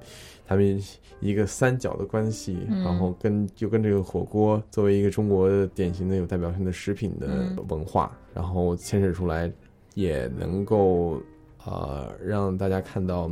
[0.50, 0.82] 他们
[1.20, 9.52] 一个三角的关系，嗯然后跟就跟这个火锅作为一个中国的典型的有代表性的食品的嗯文化，然后牵扯出来，
[9.94, 11.22] 也能够
[11.64, 13.30] 呃让大家看到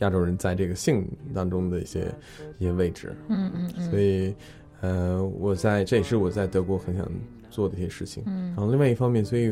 [0.00, 2.12] 亚洲人在这个性当中的一些
[2.58, 4.34] 一些位置，嗯嗯嗯，所以
[4.80, 7.08] 呃，我在这也是我在德国很想
[7.50, 8.22] 做的一些事情。
[8.26, 9.50] 嗯然后另外一方面，所以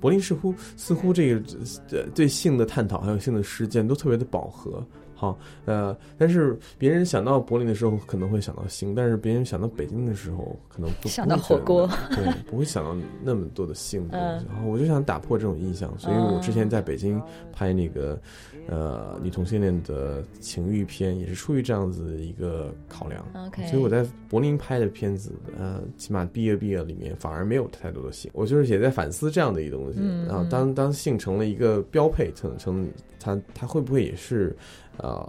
[0.00, 1.42] 柏林似乎似乎这个
[1.90, 4.84] 呃对性的探讨还有性的实践都特别的饱和。
[5.24, 14.44] 好，呃，但是别人想到柏林的时候可能会想到星，但是别人想到北京的时候可能不想到火锅对，不会想到那么多的性的东西。
[14.46, 17.20] 嗯然后我就想打破这种印象，所以我之前在北京
[17.52, 18.20] 拍那个
[18.68, 23.24] 呃女同性恋的情欲片，也是出于这样子的一个考量。
[23.46, 29.98] OK，所以我在柏林拍的片子，呃，起码毕业毕业里面反而没有太多的性，我就是也在反思这样的一个东西。
[30.00, 34.54] 嗯然后当当性成了一个标配，成成它它会不会也是
[34.98, 35.28] 呃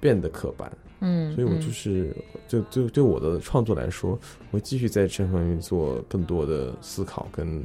[0.00, 0.70] 变得刻板？
[1.00, 2.16] 嗯，所以我嗯就是
[2.48, 4.18] 就就对我的创作来说，
[4.50, 7.64] 我会继续在这方面做更多的思考跟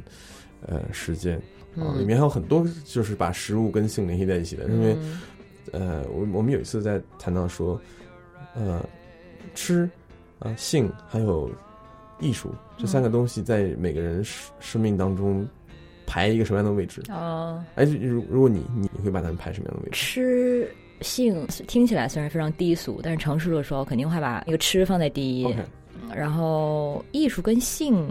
[0.66, 1.36] 呃实践
[1.76, 4.96] 啊，嗯里面还有很多就是把食物跟性联系在一起的，因为。
[5.00, 5.20] 嗯
[5.70, 7.78] 呃，我我们有一次在谈到说，
[8.54, 8.82] 呃，
[9.54, 9.86] 吃
[10.38, 11.50] 啊、性还有
[12.20, 15.46] 艺术这三个东西在每个人生生命当中
[16.06, 17.02] 排一个什么样的位置？
[17.10, 20.00] 哦，哎，如如果你你你会把它们排什么样的位置？
[20.00, 25.54] 吃性听起来虽然非常低俗，但是成熟的时候肯定会把那个吃放在第一。
[26.14, 28.08] 然后艺术跟性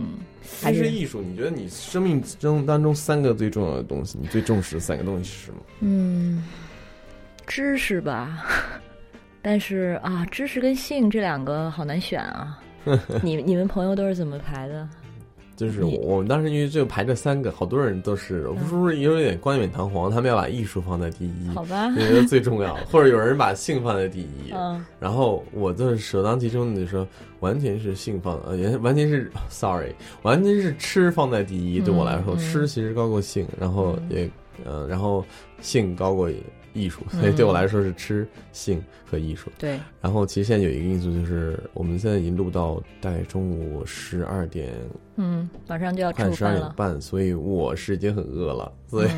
[0.61, 1.21] 还是还是艺术？
[1.21, 5.57] 你觉得你生命中当中三个最重要的东西，你最重视的三个东西是什么？
[5.79, 6.43] 嗯，
[7.47, 8.45] 知识吧。
[9.41, 12.59] 但是啊，知识跟性这两个好难选啊。
[13.23, 14.87] 你你们朋友都是怎么排的？
[15.57, 27.07] 就是我我们当时因为这个排这三个，好多人都是，我不是不是有点冠冕堂皇，他们要把艺术放在第一，好吧，觉得最重要，或者有人把性放在第一，嗯然后我就是首当其冲的就说，
[27.39, 31.79] 完全是性放，呃，也完全是，sorry，完全是吃放在第一。
[31.81, 34.29] 对我来说，嗯吃其实高过性，然后嗯也，
[34.63, 35.25] 呃，然后
[35.59, 36.29] 性高过
[36.73, 39.51] 艺术，所以对我来说是吃、性和艺术。
[39.57, 44.71] 对，然后其实现在有一个因素就是，我们现在已经录到大概中午十二点，
[45.17, 49.09] 嗯，马上就要吃快十二点半，所以我是已经很饿了，所以。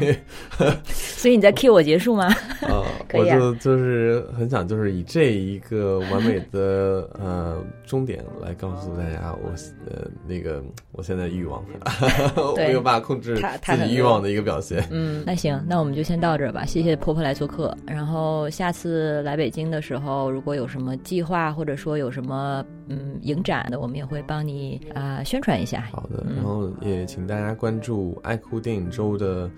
[1.20, 2.28] 所以你在 cue 我结束吗？
[2.64, 2.84] 啊，
[3.14, 9.50] 我就就是很想就是以这一个完美的呃终点来告诉大家我
[9.86, 11.62] 呃那个我现在欲望，
[12.38, 14.88] 我对没有办法控制自己欲望的一个表现。
[14.92, 16.66] 嗯，那行，那我们就先到这儿吧。
[16.66, 17.76] 谢谢婆婆来做客。
[17.86, 25.88] 然后下次来北京的时候，如果有什么计划，或者说有什么嗯影展的，我们也会帮你啊、宣传一下。
[25.92, 29.50] 好的，嗯然后也请大家关注爱酷电影周的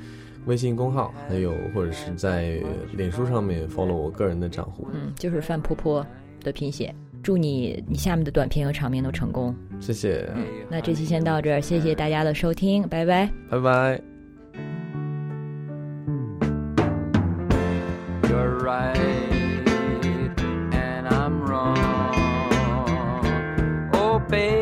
[0.46, 2.62] 微信公号，还有或者是在
[2.94, 4.88] 脸书上面 follow 我个人的账户。
[4.94, 6.06] 嗯，就是范婆婆
[6.44, 6.94] 的拼写。
[7.24, 9.56] 祝你你下面的短片和长片都成功。
[9.80, 10.28] 谢谢，
[10.70, 13.32] 那这期先到这儿，谢谢大家的收听，拜拜。
[13.48, 14.02] 拜拜。
[18.24, 19.21] You're right
[24.32, 24.61] Baby.